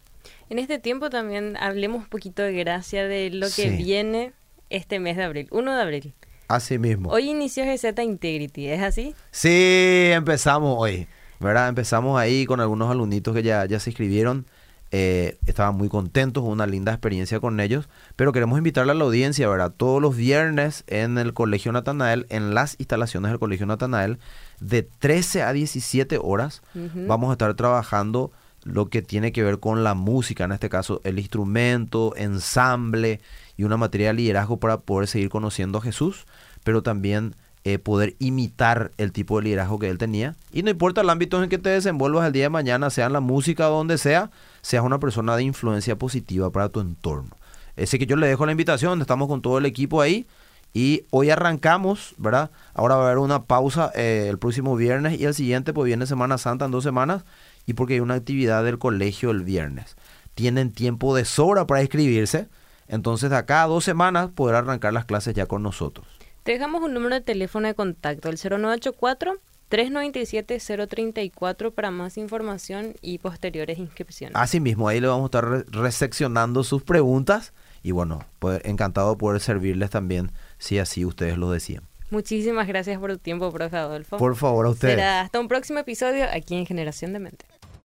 En 0.50 0.58
este 0.58 0.78
tiempo 0.78 1.08
también 1.10 1.56
hablemos 1.56 2.02
un 2.02 2.08
poquito 2.08 2.42
de 2.42 2.52
gracia 2.52 3.06
de 3.06 3.30
lo 3.30 3.46
que 3.54 3.70
viene 3.70 4.32
este 4.70 5.00
mes 5.00 5.16
de 5.16 5.24
abril, 5.24 5.48
1 5.50 5.74
de 5.74 5.82
abril. 5.82 6.14
Así 6.48 6.78
mismo. 6.78 7.10
Hoy 7.10 7.30
inició 7.30 7.64
GZ 7.64 7.98
Integrity, 8.02 8.68
¿es 8.68 8.82
así? 8.82 9.14
Sí, 9.30 10.10
empezamos 10.12 10.76
hoy. 10.78 11.08
¿verdad? 11.42 11.68
Empezamos 11.68 12.18
ahí 12.18 12.46
con 12.46 12.60
algunos 12.60 12.90
alumnitos 12.90 13.34
que 13.34 13.42
ya, 13.42 13.66
ya 13.66 13.80
se 13.80 13.90
inscribieron. 13.90 14.46
Eh, 14.94 15.38
estaban 15.46 15.74
muy 15.74 15.88
contentos, 15.88 16.44
una 16.44 16.66
linda 16.66 16.92
experiencia 16.92 17.40
con 17.40 17.60
ellos, 17.60 17.88
pero 18.14 18.30
queremos 18.30 18.58
invitarle 18.58 18.92
a 18.92 18.94
la 18.94 19.04
audiencia, 19.04 19.48
¿verdad? 19.48 19.72
Todos 19.74 20.02
los 20.02 20.14
viernes 20.14 20.84
en 20.86 21.16
el 21.16 21.32
Colegio 21.32 21.72
Natanael, 21.72 22.26
en 22.28 22.52
las 22.52 22.76
instalaciones 22.78 23.30
del 23.30 23.38
Colegio 23.38 23.64
Natanael, 23.64 24.18
de 24.60 24.82
13 24.82 25.44
a 25.44 25.54
17 25.54 26.18
horas, 26.22 26.60
vamos 27.08 27.30
a 27.30 27.32
estar 27.32 27.54
trabajando 27.54 28.32
lo 28.64 28.90
que 28.90 29.00
tiene 29.00 29.32
que 29.32 29.42
ver 29.42 29.60
con 29.60 29.82
la 29.82 29.94
música, 29.94 30.44
en 30.44 30.52
este 30.52 30.68
caso 30.68 31.00
el 31.04 31.18
instrumento, 31.18 32.14
ensamble 32.14 33.22
y 33.56 33.64
una 33.64 33.78
materia 33.78 34.08
de 34.08 34.14
liderazgo 34.14 34.58
para 34.58 34.80
poder 34.80 35.08
seguir 35.08 35.30
conociendo 35.30 35.78
a 35.78 35.82
Jesús, 35.82 36.26
pero 36.64 36.82
también 36.82 37.34
eh, 37.64 37.78
poder 37.78 38.16
imitar 38.18 38.90
el 38.96 39.12
tipo 39.12 39.38
de 39.38 39.44
liderazgo 39.44 39.78
que 39.78 39.88
él 39.88 39.98
tenía. 39.98 40.34
Y 40.52 40.62
no 40.64 40.70
importa 40.70 41.02
el 41.02 41.10
ámbito 41.10 41.42
en 41.42 41.48
que 41.48 41.58
te 41.58 41.70
desenvuelvas 41.70 42.26
el 42.26 42.32
día 42.32 42.44
de 42.44 42.50
mañana, 42.50 42.90
sea 42.90 43.06
en 43.06 43.12
la 43.12 43.20
música 43.20 43.70
o 43.70 43.76
donde 43.76 43.98
sea, 43.98 44.30
seas 44.62 44.84
una 44.84 44.98
persona 44.98 45.36
de 45.36 45.44
influencia 45.44 45.96
positiva 45.96 46.50
para 46.50 46.68
tu 46.70 46.80
entorno. 46.80 47.36
Así 47.76 47.98
que 47.98 48.06
yo 48.06 48.16
le 48.16 48.26
dejo 48.26 48.46
la 48.46 48.52
invitación, 48.52 49.00
estamos 49.00 49.28
con 49.28 49.42
todo 49.42 49.58
el 49.58 49.66
equipo 49.66 50.00
ahí. 50.00 50.26
Y 50.74 51.04
hoy 51.10 51.30
arrancamos, 51.30 52.14
¿verdad? 52.16 52.50
Ahora 52.74 52.96
va 52.96 53.02
a 53.02 53.06
haber 53.06 53.18
una 53.18 53.44
pausa 53.44 53.92
eh, 53.94 54.26
el 54.28 54.38
próximo 54.38 54.74
viernes 54.74 55.20
y 55.20 55.24
el 55.26 55.34
siguiente, 55.34 55.72
pues 55.72 55.86
viene 55.86 56.06
Semana 56.06 56.38
Santa 56.38 56.64
en 56.64 56.70
dos 56.70 56.82
semanas. 56.82 57.24
Y 57.66 57.74
porque 57.74 57.94
hay 57.94 58.00
una 58.00 58.14
actividad 58.14 58.64
del 58.64 58.78
colegio 58.78 59.30
el 59.30 59.44
viernes. 59.44 59.96
Tienen 60.34 60.72
tiempo 60.72 61.14
de 61.14 61.24
sobra 61.24 61.66
para 61.66 61.82
inscribirse. 61.82 62.48
Entonces, 62.88 63.30
de 63.30 63.36
acá 63.36 63.62
a 63.62 63.66
dos 63.66 63.84
semanas, 63.84 64.30
poder 64.34 64.56
arrancar 64.56 64.92
las 64.92 65.04
clases 65.04 65.34
ya 65.34 65.46
con 65.46 65.62
nosotros. 65.62 66.06
Te 66.42 66.52
dejamos 66.52 66.82
un 66.82 66.92
número 66.92 67.14
de 67.14 67.20
teléfono 67.20 67.68
de 67.68 67.74
contacto, 67.74 68.28
el 68.28 68.36
0984 68.36 69.38
397-034 69.70 71.72
para 71.72 71.90
más 71.90 72.18
información 72.18 72.94
y 73.00 73.16
posteriores 73.18 73.78
inscripciones. 73.78 74.36
Asimismo, 74.36 74.86
ahí 74.86 75.00
le 75.00 75.06
vamos 75.06 75.22
a 75.22 75.26
estar 75.28 75.46
reseccionando 75.70 76.62
sus 76.62 76.82
preguntas 76.82 77.54
y 77.82 77.92
bueno, 77.92 78.22
encantado 78.64 79.12
de 79.12 79.16
poder 79.16 79.40
servirles 79.40 79.88
también 79.88 80.30
si 80.58 80.78
así 80.78 81.06
ustedes 81.06 81.38
lo 81.38 81.50
decían. 81.50 81.84
Muchísimas 82.10 82.68
gracias 82.68 82.98
por 82.98 83.12
tu 83.12 83.18
tiempo, 83.18 83.50
profe 83.50 83.78
Adolfo. 83.78 84.18
Por 84.18 84.36
favor, 84.36 84.66
a 84.66 84.70
ustedes. 84.70 85.02
hasta 85.02 85.40
un 85.40 85.48
próximo 85.48 85.78
episodio 85.78 86.26
aquí 86.30 86.54
en 86.54 86.66
Generación 86.66 87.14
de 87.14 87.20
Mente. 87.20 87.46